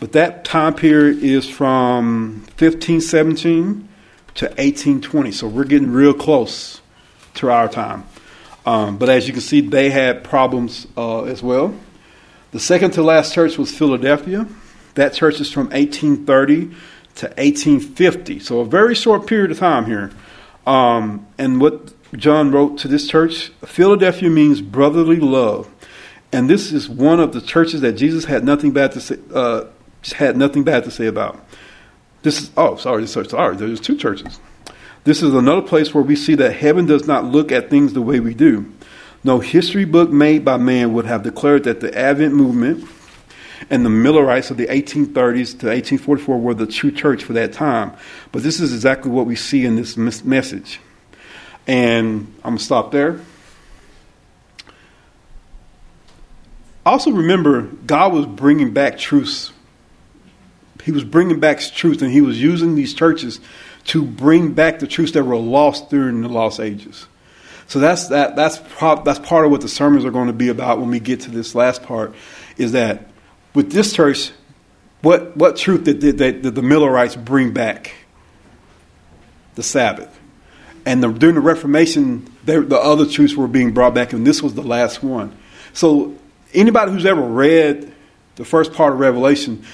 But 0.00 0.12
that 0.12 0.44
time 0.44 0.74
period 0.74 1.22
is 1.22 1.48
from 1.48 2.44
1517 2.58 3.88
to 4.36 4.44
1820. 4.46 5.32
So 5.32 5.48
we're 5.48 5.64
getting 5.64 5.90
real 5.90 6.14
close 6.14 6.80
to 7.34 7.50
our 7.50 7.68
time. 7.68 8.04
Um, 8.64 8.98
but 8.98 9.08
as 9.08 9.26
you 9.26 9.32
can 9.32 9.42
see, 9.42 9.60
they 9.60 9.90
had 9.90 10.22
problems 10.22 10.86
uh, 10.96 11.24
as 11.24 11.42
well. 11.42 11.74
The 12.50 12.60
second 12.60 12.92
to 12.92 13.02
last 13.02 13.34
church 13.34 13.58
was 13.58 13.76
Philadelphia. 13.76 14.46
That 14.94 15.14
church 15.14 15.40
is 15.40 15.50
from 15.50 15.68
1830 15.70 16.74
to 17.16 17.26
1850. 17.26 18.38
So 18.40 18.60
a 18.60 18.64
very 18.64 18.94
short 18.94 19.26
period 19.26 19.50
of 19.50 19.58
time 19.58 19.86
here. 19.86 20.10
Um, 20.66 21.26
and 21.38 21.60
what 21.60 21.92
John 22.14 22.52
wrote 22.52 22.78
to 22.78 22.88
this 22.88 23.08
church 23.08 23.48
Philadelphia 23.64 24.30
means 24.30 24.60
brotherly 24.60 25.18
love. 25.18 25.68
And 26.32 26.48
this 26.48 26.72
is 26.72 26.88
one 26.88 27.20
of 27.20 27.32
the 27.32 27.40
churches 27.40 27.80
that 27.80 27.92
Jesus 27.92 28.24
had 28.24 28.44
nothing 28.44 28.72
bad 28.72 28.92
to 28.92 29.00
say, 29.00 29.18
uh, 29.34 29.64
had 30.14 30.36
nothing 30.36 30.62
bad 30.64 30.84
to 30.84 30.90
say 30.90 31.06
about. 31.06 31.44
This 32.22 32.42
is 32.42 32.50
oh 32.56 32.76
sorry 32.76 33.06
sorry 33.06 33.56
there's 33.56 33.80
two 33.80 33.96
churches. 33.96 34.40
This 35.04 35.22
is 35.22 35.32
another 35.32 35.62
place 35.62 35.94
where 35.94 36.02
we 36.02 36.16
see 36.16 36.34
that 36.34 36.52
heaven 36.52 36.86
does 36.86 37.06
not 37.06 37.24
look 37.24 37.50
at 37.50 37.70
things 37.70 37.92
the 37.92 38.02
way 38.02 38.20
we 38.20 38.34
do. 38.34 38.70
No 39.24 39.40
history 39.40 39.84
book 39.84 40.10
made 40.10 40.44
by 40.44 40.58
man 40.58 40.92
would 40.94 41.06
have 41.06 41.22
declared 41.22 41.64
that 41.64 41.80
the 41.80 41.96
Advent 41.96 42.34
movement 42.34 42.88
and 43.70 43.84
the 43.84 43.90
Millerites 43.90 44.50
of 44.50 44.56
the 44.56 44.66
1830s 44.66 45.58
to 45.60 45.66
1844 45.66 46.38
were 46.38 46.54
the 46.54 46.66
true 46.66 46.92
church 46.92 47.24
for 47.24 47.32
that 47.32 47.52
time. 47.52 47.92
But 48.32 48.42
this 48.42 48.60
is 48.60 48.72
exactly 48.72 49.10
what 49.10 49.26
we 49.26 49.34
see 49.34 49.64
in 49.64 49.76
this 49.76 49.96
message. 49.96 50.80
And 51.66 52.32
I'm 52.44 52.50
going 52.50 52.58
to 52.58 52.64
stop 52.64 52.92
there. 52.92 53.20
I 56.88 56.92
also, 56.92 57.10
remember, 57.10 57.64
God 57.86 58.14
was 58.14 58.24
bringing 58.24 58.72
back 58.72 58.96
truths. 58.96 59.52
He 60.82 60.90
was 60.90 61.04
bringing 61.04 61.38
back 61.38 61.60
truth, 61.60 62.00
and 62.00 62.10
He 62.10 62.22
was 62.22 62.40
using 62.40 62.76
these 62.76 62.94
churches 62.94 63.40
to 63.88 64.02
bring 64.02 64.54
back 64.54 64.78
the 64.78 64.86
truths 64.86 65.12
that 65.12 65.22
were 65.22 65.36
lost 65.36 65.90
during 65.90 66.22
the 66.22 66.30
lost 66.30 66.60
ages. 66.60 67.06
So 67.66 67.78
that's 67.78 68.08
that. 68.08 68.36
That's 68.36 68.56
that's 68.56 69.18
part 69.18 69.44
of 69.44 69.50
what 69.50 69.60
the 69.60 69.68
sermons 69.68 70.06
are 70.06 70.10
going 70.10 70.28
to 70.28 70.32
be 70.32 70.48
about 70.48 70.80
when 70.80 70.88
we 70.88 70.98
get 70.98 71.20
to 71.20 71.30
this 71.30 71.54
last 71.54 71.82
part. 71.82 72.14
Is 72.56 72.72
that 72.72 73.08
with 73.54 73.70
this 73.70 73.92
church, 73.92 74.32
what 75.02 75.36
what 75.36 75.58
truth 75.58 75.84
did, 75.84 75.98
did, 75.98 76.16
did 76.16 76.54
the 76.54 76.62
Millerites 76.62 77.16
bring 77.16 77.52
back? 77.52 77.92
The 79.56 79.62
Sabbath, 79.62 80.18
and 80.86 81.02
the, 81.02 81.12
during 81.12 81.34
the 81.34 81.42
Reformation, 81.42 82.34
they, 82.44 82.56
the 82.56 82.78
other 82.78 83.04
truths 83.04 83.36
were 83.36 83.46
being 83.46 83.74
brought 83.74 83.92
back, 83.92 84.14
and 84.14 84.26
this 84.26 84.42
was 84.42 84.54
the 84.54 84.62
last 84.62 85.02
one. 85.02 85.36
So 85.74 86.17
anybody 86.54 86.92
who's 86.92 87.06
ever 87.06 87.22
read 87.22 87.92
the 88.36 88.44
first 88.44 88.72
part 88.72 88.92
of 88.92 89.00
Revelation, 89.00 89.64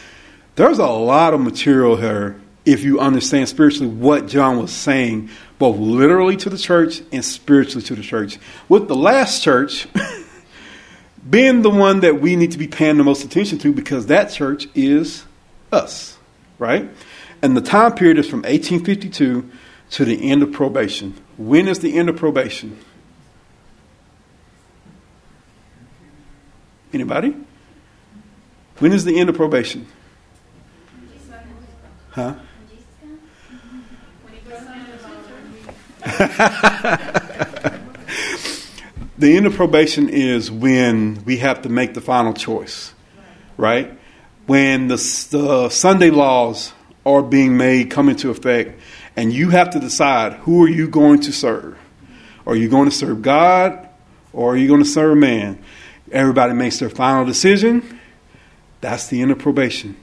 there's 0.57 0.79
a 0.79 0.87
lot 0.87 1.35
of 1.35 1.41
material 1.41 1.97
here 1.97 2.41
if 2.65 2.83
you 2.83 2.99
understand 2.99 3.49
spiritually 3.49 3.89
what 3.89 4.27
John 4.27 4.59
was 4.59 4.73
saying, 4.73 5.29
both 5.59 5.77
literally 5.79 6.37
to 6.39 6.51
the 6.51 6.59
church 6.59 7.03
and 7.13 7.25
spiritually 7.25 7.85
to 7.87 7.95
the 7.95 8.03
church. 8.03 8.39
With 8.69 8.89
the 8.89 8.97
last 8.97 9.43
church 9.43 9.87
being 11.31 11.63
the 11.63 11.71
one 11.71 12.01
that 12.01 12.21
we 12.21 12.37
need 12.37 12.53
to 12.53 12.59
be 12.59 12.69
paying 12.69 12.97
the 12.97 13.05
most 13.05 13.25
attention 13.25 13.59
to 13.59 13.73
because 13.73 14.07
that 14.07 14.31
church 14.31 14.67
is 14.75 15.25
us, 15.73 16.17
right? 16.59 16.89
And 17.43 17.57
the 17.57 17.61
time 17.61 17.95
period 17.95 18.19
is 18.19 18.27
from 18.27 18.41
1852 18.41 19.51
to 19.91 20.05
the 20.05 20.31
end 20.31 20.43
of 20.43 20.53
probation. 20.53 21.15
When 21.37 21.69
is 21.69 21.81
the 21.81 21.99
end 21.99 22.09
of 22.09 22.17
probation? 22.17 22.79
Anybody? 26.95 27.35
When 28.79 28.93
is 28.93 29.05
the 29.05 29.19
end 29.19 29.29
of 29.29 29.35
probation? 29.35 29.89
Huh? 32.11 32.35
the 39.19 39.37
end 39.37 39.47
of 39.47 39.57
probation 39.57 40.09
is 40.09 40.53
when 40.53 41.25
we 41.25 41.39
have 41.39 41.63
to 41.63 41.69
make 41.69 41.95
the 41.95 42.01
final 42.01 42.33
choice, 42.33 42.95
right? 43.57 43.99
When 44.47 44.87
the, 44.87 45.27
the 45.31 45.71
Sunday 45.71 46.11
laws 46.11 46.73
are 47.05 47.23
being 47.23 47.57
made, 47.57 47.91
come 47.91 48.09
into 48.09 48.31
effect, 48.31 48.81
and 49.17 49.33
you 49.33 49.51
have 49.51 49.71
to 49.71 49.81
decide 49.81 50.35
who 50.35 50.63
are 50.63 50.69
you 50.69 50.87
going 50.87 51.23
to 51.23 51.33
serve. 51.33 51.77
Are 52.47 52.55
you 52.55 52.69
going 52.69 52.89
to 52.89 52.95
serve 52.95 53.21
God 53.23 53.89
or 54.33 54.53
are 54.53 54.57
you 54.57 54.69
going 54.69 54.83
to 54.83 54.89
serve 54.89 55.19
man? 55.19 55.59
Everybody 56.12 56.53
makes 56.53 56.79
their 56.79 56.90
final 56.90 57.25
decision. 57.25 57.99
That's 58.81 59.09
the 59.09 59.23
end 59.23 59.31
of 59.31 59.38
probation. 59.38 59.97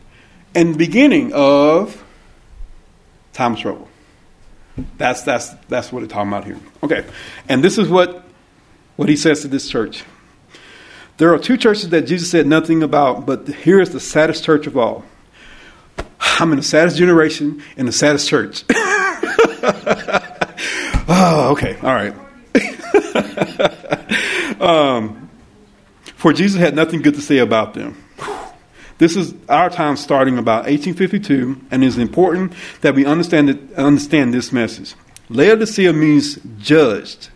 And 0.56 0.74
the 0.74 0.78
beginning 0.78 1.32
of 1.34 2.04
time 3.34 3.56
trouble. 3.56 3.88
That's 4.98 5.22
that's 5.24 5.50
that's 5.68 5.92
what 5.92 6.04
it's 6.04 6.12
talking 6.12 6.30
about 6.30 6.46
here. 6.46 6.58
Okay. 6.84 7.06
And 7.48 7.64
this 7.64 7.78
is 7.78 7.90
what 7.90 8.24
what 8.96 9.10
he 9.10 9.16
says 9.16 9.42
to 9.42 9.48
this 9.48 9.70
church. 9.70 10.04
There 11.18 11.34
are 11.34 11.40
two 11.40 11.58
churches 11.58 11.90
that 11.90 12.04
Jesus 12.04 12.32
said 12.32 12.48
nothing 12.48 12.82
about, 12.82 13.26
but 13.26 13.48
here 13.48 13.80
is 13.80 13.92
the 13.92 14.00
saddest 14.00 14.44
church 14.44 14.66
of 14.66 14.78
all. 14.78 15.04
I'm 16.20 16.52
in 16.52 16.58
the 16.58 16.64
saddest 16.64 16.98
generation 16.98 17.62
in 17.78 17.86
the 17.86 17.92
saddest 17.92 18.28
church. 18.28 18.64
oh, 21.08 21.50
okay. 21.52 21.78
All 21.84 21.94
right. 21.94 22.16
um, 24.62 25.21
for 26.22 26.32
Jesus 26.32 26.62
had 26.62 26.76
nothing 26.76 27.02
good 27.02 27.16
to 27.16 27.22
say 27.22 27.40
about 27.40 27.74
them. 27.74 27.98
This 29.00 29.16
is 29.16 29.34
our 29.50 29.72
time 29.72 29.98
starting 29.98 30.38
about 30.38 30.66
1852, 30.66 31.60
and 31.72 31.84
it 31.84 31.88
is 31.88 31.98
important 31.98 32.54
that 32.82 32.94
we 32.94 33.08
understand, 33.08 33.50
it, 33.50 33.74
understand 33.74 34.32
this 34.32 34.52
message. 34.52 34.94
Laodicea 35.30 35.92
means 35.94 36.38
judged. 36.60 37.30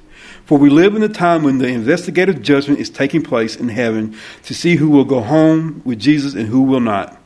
For 0.46 0.60
we 0.60 0.70
live 0.70 0.96
in 0.96 1.02
a 1.02 1.10
time 1.10 1.42
when 1.42 1.58
the 1.58 1.68
investigative 1.68 2.44
judgment 2.44 2.80
is 2.80 2.92
taking 2.92 3.24
place 3.24 3.56
in 3.56 3.70
heaven 3.70 4.16
to 4.44 4.54
see 4.54 4.76
who 4.76 4.92
will 4.92 5.04
go 5.04 5.22
home 5.22 5.82
with 5.84 5.98
Jesus 5.98 6.36
and 6.36 6.48
who 6.50 6.62
will 6.62 6.80
not. 6.80 7.20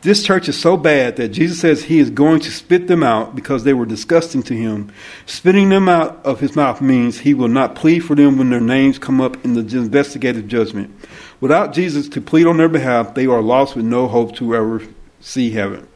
This 0.00 0.22
church 0.22 0.48
is 0.48 0.58
so 0.58 0.76
bad 0.76 1.16
that 1.16 1.30
Jesus 1.30 1.60
says 1.60 1.82
he 1.82 1.98
is 1.98 2.10
going 2.10 2.40
to 2.40 2.52
spit 2.52 2.86
them 2.86 3.02
out 3.02 3.34
because 3.34 3.64
they 3.64 3.74
were 3.74 3.86
disgusting 3.86 4.44
to 4.44 4.54
him. 4.54 4.92
Spitting 5.26 5.70
them 5.70 5.88
out 5.88 6.24
of 6.24 6.38
his 6.38 6.54
mouth 6.54 6.80
means 6.80 7.18
he 7.18 7.34
will 7.34 7.48
not 7.48 7.74
plead 7.74 8.00
for 8.00 8.14
them 8.14 8.38
when 8.38 8.50
their 8.50 8.60
names 8.60 8.98
come 8.98 9.20
up 9.20 9.44
in 9.44 9.54
the 9.54 9.60
investigative 9.76 10.46
judgment. 10.46 10.94
Without 11.40 11.72
Jesus 11.72 12.08
to 12.10 12.20
plead 12.20 12.46
on 12.46 12.58
their 12.58 12.68
behalf, 12.68 13.14
they 13.14 13.26
are 13.26 13.42
lost 13.42 13.74
with 13.74 13.84
no 13.84 14.06
hope 14.06 14.36
to 14.36 14.54
ever 14.54 14.82
see 15.20 15.50
heaven. 15.50 15.88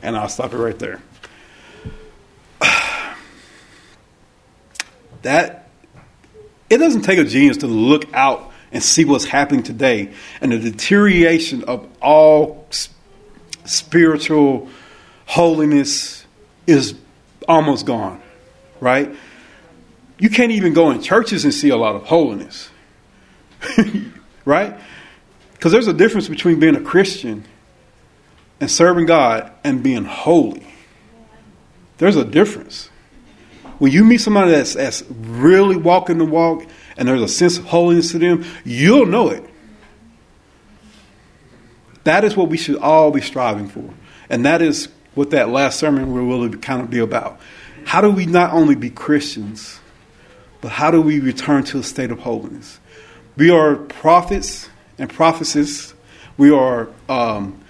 And 0.00 0.16
I'll 0.16 0.28
stop 0.28 0.52
it 0.52 0.58
right 0.58 0.78
there. 0.78 1.00
That 5.22 5.68
it 6.70 6.78
doesn't 6.78 7.02
take 7.02 7.18
a 7.18 7.24
genius 7.24 7.58
to 7.58 7.66
look 7.66 8.06
out 8.14 8.52
and 8.72 8.82
see 8.82 9.04
what's 9.04 9.26
happening 9.26 9.62
today 9.62 10.14
and 10.40 10.52
the 10.52 10.58
deterioration 10.58 11.64
of 11.64 11.86
all 12.00 12.66
spiritual 13.70 14.68
holiness 15.26 16.24
is 16.66 16.94
almost 17.48 17.86
gone, 17.86 18.20
right? 18.80 19.14
You 20.18 20.28
can't 20.28 20.52
even 20.52 20.72
go 20.74 20.90
in 20.90 21.00
churches 21.00 21.44
and 21.44 21.54
see 21.54 21.68
a 21.70 21.76
lot 21.76 21.94
of 21.94 22.04
holiness, 22.04 22.70
right? 24.44 24.76
Because 25.52 25.72
there's 25.72 25.86
a 25.86 25.92
difference 25.92 26.28
between 26.28 26.58
being 26.58 26.74
a 26.74 26.80
Christian 26.80 27.44
and 28.60 28.70
serving 28.70 29.06
God 29.06 29.52
and 29.62 29.82
being 29.82 30.04
holy. 30.04 30.66
There's 31.98 32.16
a 32.16 32.24
difference. 32.24 32.90
When 33.78 33.92
you 33.92 34.04
meet 34.04 34.20
somebody 34.20 34.50
that's, 34.50 34.74
that's 34.74 35.02
really 35.08 35.76
walking 35.76 36.18
the 36.18 36.24
walk 36.24 36.66
and 36.96 37.08
there's 37.08 37.22
a 37.22 37.28
sense 37.28 37.56
of 37.56 37.66
holiness 37.66 38.10
to 38.10 38.18
them, 38.18 38.44
you'll 38.64 39.06
know 39.06 39.28
it. 39.30 39.44
That 42.10 42.24
is 42.24 42.36
what 42.36 42.48
we 42.48 42.56
should 42.56 42.78
all 42.78 43.12
be 43.12 43.20
striving 43.20 43.68
for. 43.68 43.88
And 44.28 44.44
that 44.44 44.62
is 44.62 44.88
what 45.14 45.30
that 45.30 45.48
last 45.48 45.78
sermon 45.78 46.12
will 46.12 46.26
really 46.26 46.58
kind 46.58 46.82
of 46.82 46.90
be 46.90 46.98
about. 46.98 47.38
How 47.84 48.00
do 48.00 48.10
we 48.10 48.26
not 48.26 48.52
only 48.52 48.74
be 48.74 48.90
Christians, 48.90 49.78
but 50.60 50.72
how 50.72 50.90
do 50.90 51.00
we 51.00 51.20
return 51.20 51.62
to 51.66 51.78
a 51.78 51.84
state 51.84 52.10
of 52.10 52.18
holiness? 52.18 52.80
We 53.36 53.50
are 53.50 53.76
prophets 53.76 54.68
and 54.98 55.08
prophetesses. 55.08 55.94
We 56.36 56.50
are 56.50 56.88
um, 57.08 57.62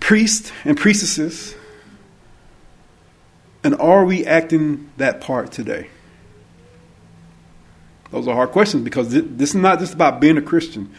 priests 0.00 0.50
and 0.64 0.76
priestesses. 0.76 1.54
And 3.62 3.76
are 3.76 4.04
we 4.04 4.26
acting 4.26 4.90
that 4.96 5.20
part 5.20 5.52
today? 5.52 5.88
Those 8.10 8.26
are 8.26 8.34
hard 8.34 8.50
questions 8.50 8.82
because 8.82 9.10
this 9.10 9.50
is 9.50 9.54
not 9.54 9.78
just 9.78 9.94
about 9.94 10.18
being 10.18 10.36
a 10.36 10.42
Christian. 10.42 10.92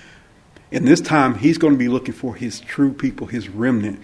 In 0.71 0.85
this 0.85 1.01
time, 1.01 1.35
he's 1.35 1.57
going 1.57 1.73
to 1.73 1.79
be 1.79 1.87
looking 1.87 2.13
for 2.13 2.35
his 2.35 2.59
true 2.59 2.93
people, 2.93 3.27
his 3.27 3.49
remnant. 3.49 3.99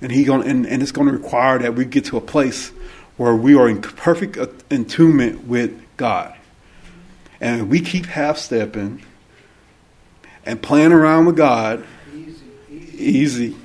And, 0.00 0.12
he 0.12 0.24
going, 0.24 0.46
and, 0.46 0.66
and 0.66 0.82
it's 0.82 0.92
going 0.92 1.06
to 1.06 1.14
require 1.14 1.58
that 1.58 1.74
we 1.74 1.84
get 1.86 2.04
to 2.06 2.18
a 2.18 2.20
place 2.20 2.68
where 3.16 3.34
we 3.34 3.56
are 3.56 3.68
in 3.68 3.80
perfect 3.80 4.36
attunement 4.70 5.46
with 5.46 5.80
God. 5.96 6.36
And 7.40 7.70
we 7.70 7.80
keep 7.80 8.06
half 8.06 8.36
stepping 8.36 9.02
and 10.44 10.60
playing 10.60 10.92
around 10.92 11.26
with 11.26 11.36
God. 11.36 11.84
Easy. 12.12 12.44
easy. 12.70 13.56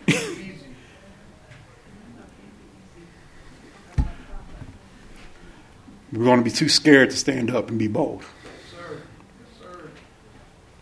We're 6.12 6.24
going 6.24 6.40
to 6.40 6.44
be 6.44 6.52
too 6.52 6.70
scared 6.70 7.12
to 7.12 7.16
stand 7.16 7.52
up 7.52 7.70
and 7.70 7.78
be 7.78 7.88
bold. 7.88 8.24
Yes, 8.24 8.52
sir. 8.72 9.02
Yes, 9.40 9.50
sir. 9.60 9.90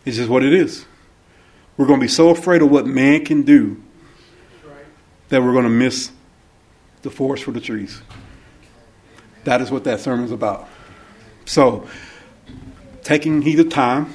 It's 0.06 0.18
just 0.18 0.30
what 0.30 0.44
it 0.44 0.54
is. 0.54 0.86
We're 1.78 1.86
going 1.86 2.00
to 2.00 2.04
be 2.04 2.10
so 2.10 2.30
afraid 2.30 2.62
of 2.62 2.72
what 2.72 2.88
man 2.88 3.24
can 3.24 3.44
do 3.44 3.82
that 5.30 5.44
we're 5.44 5.54
going 5.54 5.66
to 5.66 5.70
miss 5.70 6.12
the 7.04 7.12
forest 7.12 7.44
for 7.44 7.52
the 7.52 7.62
trees. 7.62 8.02
That 9.44 9.62
is 9.62 9.70
what 9.70 9.84
that 9.84 10.00
sermon 10.00 10.26
is 10.26 10.32
about. 10.32 10.68
So, 11.46 11.88
taking 13.04 13.42
heed 13.42 13.60
of 13.60 13.70
time. 13.70 14.14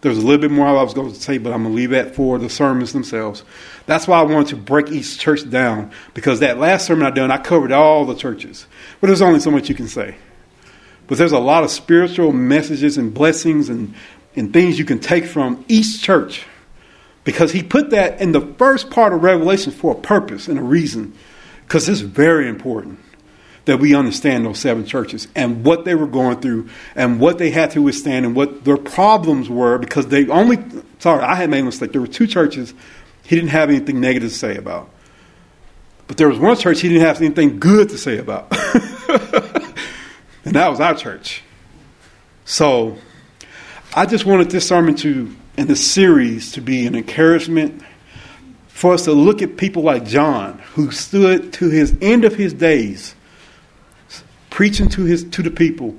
There's 0.00 0.18
a 0.18 0.20
little 0.20 0.40
bit 0.40 0.50
more 0.50 0.66
I 0.66 0.82
was 0.82 0.92
going 0.92 1.10
to 1.10 1.18
say, 1.18 1.38
but 1.38 1.54
I'm 1.54 1.62
going 1.62 1.74
to 1.74 1.76
leave 1.76 1.90
that 1.90 2.14
for 2.14 2.38
the 2.38 2.50
sermons 2.50 2.92
themselves. 2.92 3.42
That's 3.86 4.06
why 4.06 4.18
I 4.18 4.22
wanted 4.22 4.48
to 4.48 4.56
break 4.56 4.90
each 4.90 5.18
church 5.18 5.48
down 5.48 5.92
because 6.12 6.40
that 6.40 6.58
last 6.58 6.84
sermon 6.84 7.06
I 7.06 7.10
done, 7.10 7.30
I 7.30 7.38
covered 7.38 7.72
all 7.72 8.04
the 8.04 8.14
churches. 8.14 8.66
But 9.00 9.06
there's 9.06 9.22
only 9.22 9.40
so 9.40 9.50
much 9.50 9.70
you 9.70 9.74
can 9.74 9.88
say. 9.88 10.16
But 11.06 11.16
there's 11.16 11.32
a 11.32 11.38
lot 11.38 11.64
of 11.64 11.70
spiritual 11.70 12.32
messages 12.32 12.98
and 12.98 13.14
blessings 13.14 13.70
and, 13.70 13.94
and 14.36 14.52
things 14.52 14.78
you 14.78 14.84
can 14.84 14.98
take 14.98 15.24
from 15.24 15.64
each 15.68 16.02
church 16.02 16.44
because 17.24 17.52
he 17.52 17.62
put 17.62 17.90
that 17.90 18.20
in 18.20 18.32
the 18.32 18.40
first 18.40 18.90
part 18.90 19.12
of 19.12 19.22
Revelation 19.22 19.72
for 19.72 19.92
a 19.92 19.98
purpose 19.98 20.46
and 20.46 20.58
a 20.58 20.62
reason. 20.62 21.14
Because 21.62 21.88
it's 21.88 22.00
very 22.00 22.48
important 22.48 23.00
that 23.64 23.80
we 23.80 23.94
understand 23.94 24.44
those 24.44 24.58
seven 24.58 24.84
churches 24.84 25.26
and 25.34 25.64
what 25.64 25.86
they 25.86 25.94
were 25.94 26.06
going 26.06 26.38
through 26.40 26.68
and 26.94 27.18
what 27.18 27.38
they 27.38 27.50
had 27.50 27.70
to 27.70 27.80
withstand 27.80 28.26
and 28.26 28.36
what 28.36 28.64
their 28.64 28.76
problems 28.76 29.48
were 29.48 29.78
because 29.78 30.08
they 30.08 30.28
only, 30.28 30.58
sorry, 30.98 31.22
I 31.22 31.34
had 31.34 31.48
made 31.48 31.60
a 31.60 31.64
mistake. 31.64 31.92
There 31.92 32.02
were 32.02 32.06
two 32.06 32.26
churches 32.26 32.74
he 33.24 33.36
didn't 33.36 33.50
have 33.50 33.70
anything 33.70 34.00
negative 34.00 34.30
to 34.30 34.36
say 34.36 34.56
about. 34.56 34.90
But 36.06 36.18
there 36.18 36.28
was 36.28 36.38
one 36.38 36.56
church 36.58 36.82
he 36.82 36.88
didn't 36.88 37.06
have 37.06 37.22
anything 37.22 37.58
good 37.58 37.88
to 37.88 37.96
say 37.96 38.18
about. 38.18 38.48
and 40.44 40.54
that 40.54 40.68
was 40.68 40.80
our 40.80 40.94
church. 40.94 41.42
So 42.44 42.98
I 43.96 44.04
just 44.04 44.26
wanted 44.26 44.50
this 44.50 44.68
sermon 44.68 44.94
to 44.96 45.34
in 45.56 45.66
the 45.66 45.76
series 45.76 46.52
to 46.52 46.60
be 46.60 46.86
an 46.86 46.94
encouragement 46.94 47.82
for 48.68 48.94
us 48.94 49.04
to 49.04 49.12
look 49.12 49.40
at 49.40 49.56
people 49.56 49.82
like 49.82 50.04
John, 50.04 50.58
who 50.74 50.90
stood 50.90 51.52
to 51.54 51.70
his 51.70 51.96
end 52.00 52.24
of 52.24 52.34
his 52.34 52.52
days, 52.52 53.14
preaching 54.50 54.88
to 54.90 55.04
his 55.04 55.24
to 55.24 55.42
the 55.42 55.50
people. 55.50 55.94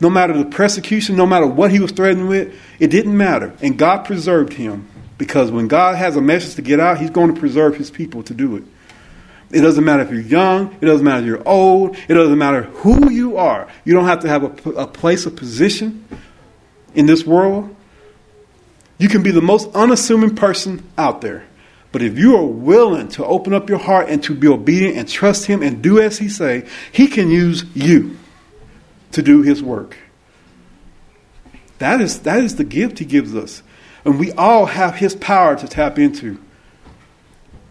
No 0.00 0.10
matter 0.10 0.36
the 0.36 0.44
persecution, 0.44 1.16
no 1.16 1.24
matter 1.24 1.46
what 1.46 1.70
he 1.70 1.78
was 1.78 1.92
threatened 1.92 2.28
with, 2.28 2.54
it 2.80 2.88
didn't 2.88 3.16
matter. 3.16 3.54
And 3.62 3.78
God 3.78 4.04
preserved 4.04 4.52
him. 4.52 4.88
Because 5.16 5.50
when 5.50 5.68
God 5.68 5.96
has 5.96 6.16
a 6.16 6.20
message 6.20 6.56
to 6.56 6.62
get 6.62 6.80
out, 6.80 6.98
he's 6.98 7.10
going 7.10 7.32
to 7.32 7.38
preserve 7.38 7.76
his 7.76 7.90
people 7.90 8.22
to 8.24 8.34
do 8.34 8.56
it. 8.56 8.64
It 9.50 9.60
doesn't 9.60 9.84
matter 9.84 10.02
if 10.02 10.10
you're 10.10 10.20
young. 10.20 10.76
It 10.80 10.86
doesn't 10.86 11.04
matter 11.04 11.20
if 11.20 11.26
you're 11.26 11.48
old. 11.48 11.96
It 12.08 12.14
doesn't 12.14 12.36
matter 12.36 12.62
who 12.62 13.10
you 13.10 13.36
are. 13.36 13.68
You 13.84 13.94
don't 13.94 14.06
have 14.06 14.20
to 14.20 14.28
have 14.28 14.66
a, 14.66 14.70
a 14.70 14.86
place 14.86 15.26
of 15.26 15.36
position 15.36 16.04
in 16.94 17.06
this 17.06 17.24
world. 17.24 17.73
You 18.98 19.08
can 19.08 19.22
be 19.22 19.30
the 19.30 19.42
most 19.42 19.74
unassuming 19.74 20.36
person 20.36 20.88
out 20.96 21.20
there, 21.20 21.44
But 21.92 22.02
if 22.02 22.18
you 22.18 22.36
are 22.36 22.44
willing 22.44 23.08
to 23.10 23.24
open 23.24 23.54
up 23.54 23.68
your 23.68 23.78
heart 23.78 24.08
and 24.08 24.22
to 24.24 24.34
be 24.34 24.48
obedient 24.48 24.96
and 24.96 25.08
trust 25.08 25.46
Him 25.46 25.62
and 25.62 25.82
do 25.82 26.00
as 26.00 26.18
He 26.18 26.28
say, 26.28 26.66
He 26.92 27.06
can 27.06 27.30
use 27.30 27.64
you 27.74 28.16
to 29.12 29.22
do 29.22 29.42
His 29.42 29.62
work. 29.62 29.96
That 31.78 32.00
is, 32.00 32.20
that 32.20 32.42
is 32.42 32.56
the 32.56 32.64
gift 32.64 32.98
He 32.98 33.04
gives 33.04 33.34
us. 33.34 33.62
And 34.04 34.18
we 34.18 34.32
all 34.32 34.66
have 34.66 34.96
His 34.96 35.14
power 35.14 35.56
to 35.56 35.66
tap 35.66 35.98
into 35.98 36.40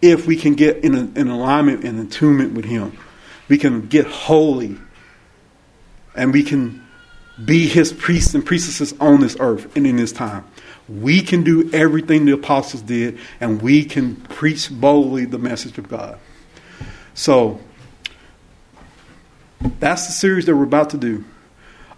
if 0.01 0.27
we 0.27 0.35
can 0.35 0.55
get 0.55 0.83
in, 0.83 1.15
in 1.15 1.27
alignment 1.29 1.85
and 1.85 1.99
attunement 1.99 2.53
with 2.53 2.65
Him. 2.65 2.97
We 3.47 3.57
can 3.57 3.87
get 3.87 4.05
holy 4.05 4.77
and 6.15 6.33
we 6.33 6.43
can 6.43 6.85
be 7.43 7.67
His 7.67 7.91
priests 7.91 8.33
and 8.33 8.45
priestesses 8.45 8.93
on 8.99 9.21
this 9.21 9.37
earth 9.39 9.75
and 9.75 9.87
in 9.87 9.95
this 9.95 10.11
time. 10.11 10.45
We 10.89 11.21
can 11.21 11.43
do 11.43 11.71
everything 11.73 12.25
the 12.25 12.33
apostles 12.33 12.81
did, 12.81 13.17
and 13.39 13.61
we 13.61 13.85
can 13.85 14.15
preach 14.15 14.69
boldly 14.71 15.25
the 15.25 15.37
message 15.37 15.77
of 15.77 15.87
God. 15.87 16.19
So, 17.13 17.59
that's 19.79 20.07
the 20.07 20.13
series 20.13 20.45
that 20.45 20.55
we're 20.55 20.63
about 20.63 20.89
to 20.89 20.97
do. 20.97 21.23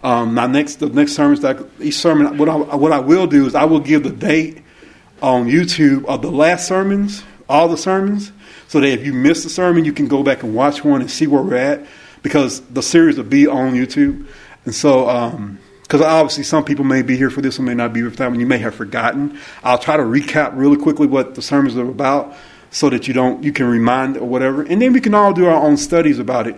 Um, 0.04 0.34
my 0.34 0.46
next, 0.46 0.76
the 0.76 0.88
next 0.88 1.14
sermon, 1.14 1.40
that 1.40 1.66
each 1.80 1.96
sermon, 1.96 2.38
what 2.38 2.48
I, 2.48 2.54
what 2.54 2.92
I 2.92 3.00
will 3.00 3.26
do 3.26 3.46
is 3.46 3.54
I 3.54 3.64
will 3.64 3.80
give 3.80 4.04
the 4.04 4.10
date 4.10 4.62
on 5.20 5.46
YouTube 5.46 6.04
of 6.04 6.22
the 6.22 6.30
last 6.30 6.68
sermons, 6.68 7.24
all 7.48 7.66
the 7.68 7.76
sermons, 7.76 8.30
so 8.68 8.78
that 8.80 8.88
if 8.88 9.04
you 9.04 9.12
miss 9.12 9.44
a 9.44 9.50
sermon, 9.50 9.84
you 9.84 9.92
can 9.92 10.06
go 10.06 10.22
back 10.22 10.42
and 10.42 10.54
watch 10.54 10.84
one 10.84 11.00
and 11.00 11.10
see 11.10 11.26
where 11.26 11.42
we're 11.42 11.56
at, 11.56 11.86
because 12.22 12.60
the 12.68 12.82
series 12.82 13.16
will 13.16 13.24
be 13.24 13.46
on 13.46 13.72
YouTube. 13.72 14.26
And 14.64 14.74
so, 14.74 15.08
um, 15.08 15.58
because 15.86 16.00
obviously 16.00 16.42
some 16.42 16.64
people 16.64 16.84
may 16.84 17.02
be 17.02 17.16
here 17.16 17.30
for 17.30 17.40
this 17.40 17.58
one, 17.58 17.66
may 17.66 17.74
not 17.74 17.92
be 17.92 18.00
here 18.00 18.10
for 18.10 18.16
that 18.16 18.30
one. 18.30 18.40
You 18.40 18.46
may 18.46 18.58
have 18.58 18.74
forgotten. 18.74 19.38
I'll 19.62 19.78
try 19.78 19.96
to 19.96 20.02
recap 20.02 20.52
really 20.56 20.76
quickly 20.76 21.06
what 21.06 21.36
the 21.36 21.42
sermons 21.42 21.76
are 21.76 21.88
about, 21.88 22.34
so 22.70 22.90
that 22.90 23.06
you 23.06 23.14
don't 23.14 23.44
you 23.44 23.52
can 23.52 23.66
remind 23.66 24.16
or 24.16 24.26
whatever, 24.26 24.62
and 24.62 24.82
then 24.82 24.92
we 24.92 25.00
can 25.00 25.14
all 25.14 25.32
do 25.32 25.46
our 25.46 25.62
own 25.64 25.76
studies 25.76 26.18
about 26.18 26.46
it. 26.46 26.56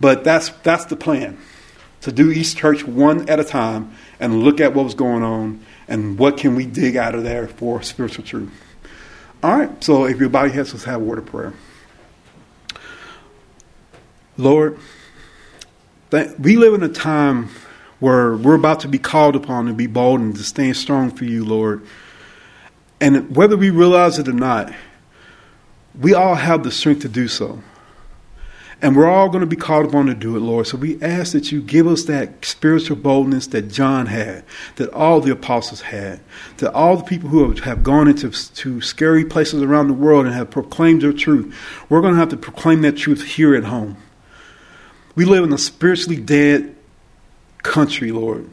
But 0.00 0.22
that's 0.22 0.50
that's 0.62 0.84
the 0.84 0.96
plan 0.96 1.38
to 2.02 2.12
do 2.12 2.30
East 2.30 2.56
Church 2.56 2.86
one 2.86 3.28
at 3.28 3.40
a 3.40 3.44
time 3.44 3.92
and 4.20 4.44
look 4.44 4.60
at 4.60 4.74
what 4.74 4.84
was 4.84 4.94
going 4.94 5.24
on 5.24 5.64
and 5.88 6.16
what 6.18 6.36
can 6.36 6.54
we 6.54 6.64
dig 6.64 6.96
out 6.96 7.14
of 7.14 7.24
there 7.24 7.48
for 7.48 7.82
spiritual 7.82 8.24
truth. 8.24 8.50
All 9.42 9.56
right, 9.56 9.82
so 9.82 10.04
if 10.04 10.18
your 10.18 10.28
body 10.28 10.52
has, 10.52 10.72
let's 10.72 10.84
have 10.84 11.00
a 11.00 11.04
word 11.04 11.18
of 11.18 11.26
prayer. 11.26 11.54
Lord, 14.36 14.78
we 16.38 16.56
live 16.56 16.74
in 16.74 16.82
a 16.84 16.88
time 16.88 17.50
where 18.00 18.36
we're 18.36 18.54
about 18.54 18.80
to 18.80 18.88
be 18.88 18.98
called 18.98 19.36
upon 19.36 19.66
to 19.66 19.72
be 19.72 19.86
bold 19.86 20.20
and 20.20 20.36
to 20.36 20.42
stand 20.42 20.76
strong 20.76 21.10
for 21.10 21.24
you, 21.24 21.44
Lord. 21.44 21.84
And 23.00 23.34
whether 23.36 23.56
we 23.56 23.70
realize 23.70 24.18
it 24.18 24.28
or 24.28 24.32
not, 24.32 24.72
we 25.98 26.14
all 26.14 26.34
have 26.34 26.62
the 26.62 26.70
strength 26.70 27.02
to 27.02 27.08
do 27.08 27.28
so. 27.28 27.62
And 28.80 28.94
we're 28.94 29.10
all 29.10 29.28
going 29.28 29.40
to 29.40 29.46
be 29.46 29.56
called 29.56 29.86
upon 29.86 30.06
to 30.06 30.14
do 30.14 30.36
it, 30.36 30.40
Lord. 30.40 30.68
So 30.68 30.76
we 30.76 31.02
ask 31.02 31.32
that 31.32 31.50
you 31.50 31.60
give 31.60 31.88
us 31.88 32.04
that 32.04 32.44
spiritual 32.44 32.96
boldness 32.96 33.48
that 33.48 33.62
John 33.62 34.06
had, 34.06 34.44
that 34.76 34.92
all 34.92 35.20
the 35.20 35.32
apostles 35.32 35.80
had, 35.80 36.20
that 36.58 36.72
all 36.72 36.96
the 36.96 37.02
people 37.02 37.28
who 37.28 37.50
have 37.52 37.82
gone 37.82 38.06
into 38.06 38.30
to 38.30 38.80
scary 38.80 39.24
places 39.24 39.62
around 39.62 39.88
the 39.88 39.94
world 39.94 40.26
and 40.26 40.34
have 40.34 40.50
proclaimed 40.50 41.02
your 41.02 41.12
truth, 41.12 41.52
we're 41.88 42.00
going 42.00 42.14
to 42.14 42.20
have 42.20 42.28
to 42.28 42.36
proclaim 42.36 42.82
that 42.82 42.96
truth 42.96 43.24
here 43.24 43.56
at 43.56 43.64
home. 43.64 43.96
We 45.16 45.24
live 45.24 45.42
in 45.42 45.52
a 45.52 45.58
spiritually 45.58 46.20
dead 46.20 46.76
country, 47.62 48.12
Lord, 48.12 48.48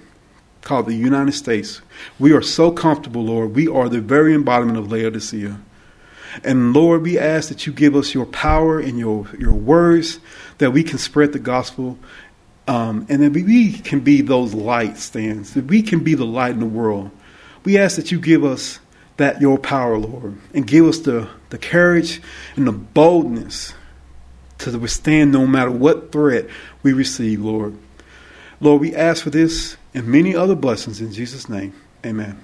called 0.62 0.88
the 0.88 0.96
United 0.96 1.34
States. 1.34 1.82
We 2.20 2.34
are 2.34 2.42
so 2.42 2.72
comfortable, 2.72 3.24
Lord. 3.24 3.56
We 3.56 3.68
are 3.68 3.90
the 3.90 4.02
very 4.02 4.34
embodiment 4.34 4.78
of 4.78 4.92
Laodicea. 4.92 5.60
And 6.44 6.74
Lord, 6.74 7.04
we 7.04 7.18
ask 7.18 7.50
that 7.50 7.66
you 7.66 7.74
give 7.74 7.96
us 7.96 8.14
your 8.14 8.26
power 8.26 8.80
and 8.80 9.00
your, 9.00 9.28
your 9.40 9.54
words 9.54 10.20
that 10.58 10.72
we 10.72 10.84
can 10.84 10.98
spread 10.98 11.32
the 11.32 11.40
gospel 11.40 11.98
um, 12.68 13.06
and 13.10 13.22
that 13.22 13.32
we 13.32 13.74
can 13.74 14.00
be 14.02 14.22
those 14.22 14.54
light 14.54 14.98
stands, 14.98 15.54
that 15.54 15.66
we 15.66 15.82
can 15.82 16.04
be 16.04 16.16
the 16.16 16.26
light 16.26 16.54
in 16.54 16.60
the 16.60 16.66
world. 16.66 17.12
We 17.64 17.78
ask 17.78 17.96
that 17.96 18.12
you 18.12 18.20
give 18.20 18.44
us 18.44 18.80
that 19.18 19.40
your 19.40 19.58
power, 19.58 19.98
Lord, 19.98 20.38
and 20.54 20.68
give 20.68 20.86
us 20.86 21.00
the, 21.00 21.30
the 21.50 21.58
courage 21.58 22.22
and 22.56 22.68
the 22.68 22.74
boldness 22.74 23.74
to 24.60 24.78
withstand 24.78 25.32
no 25.32 25.48
matter 25.48 25.72
what 25.72 26.12
threat 26.12 26.48
we 26.84 26.94
receive, 26.94 27.42
Lord. 27.42 27.78
Lord, 28.60 28.82
we 28.82 28.96
ask 28.96 29.24
for 29.24 29.30
this 29.30 29.78
and 29.94 30.08
many 30.08 30.36
other 30.36 30.56
blessings 30.56 31.02
in 31.02 31.12
Jesus' 31.12 31.50
name. 31.50 31.74
Amen. 32.06 32.40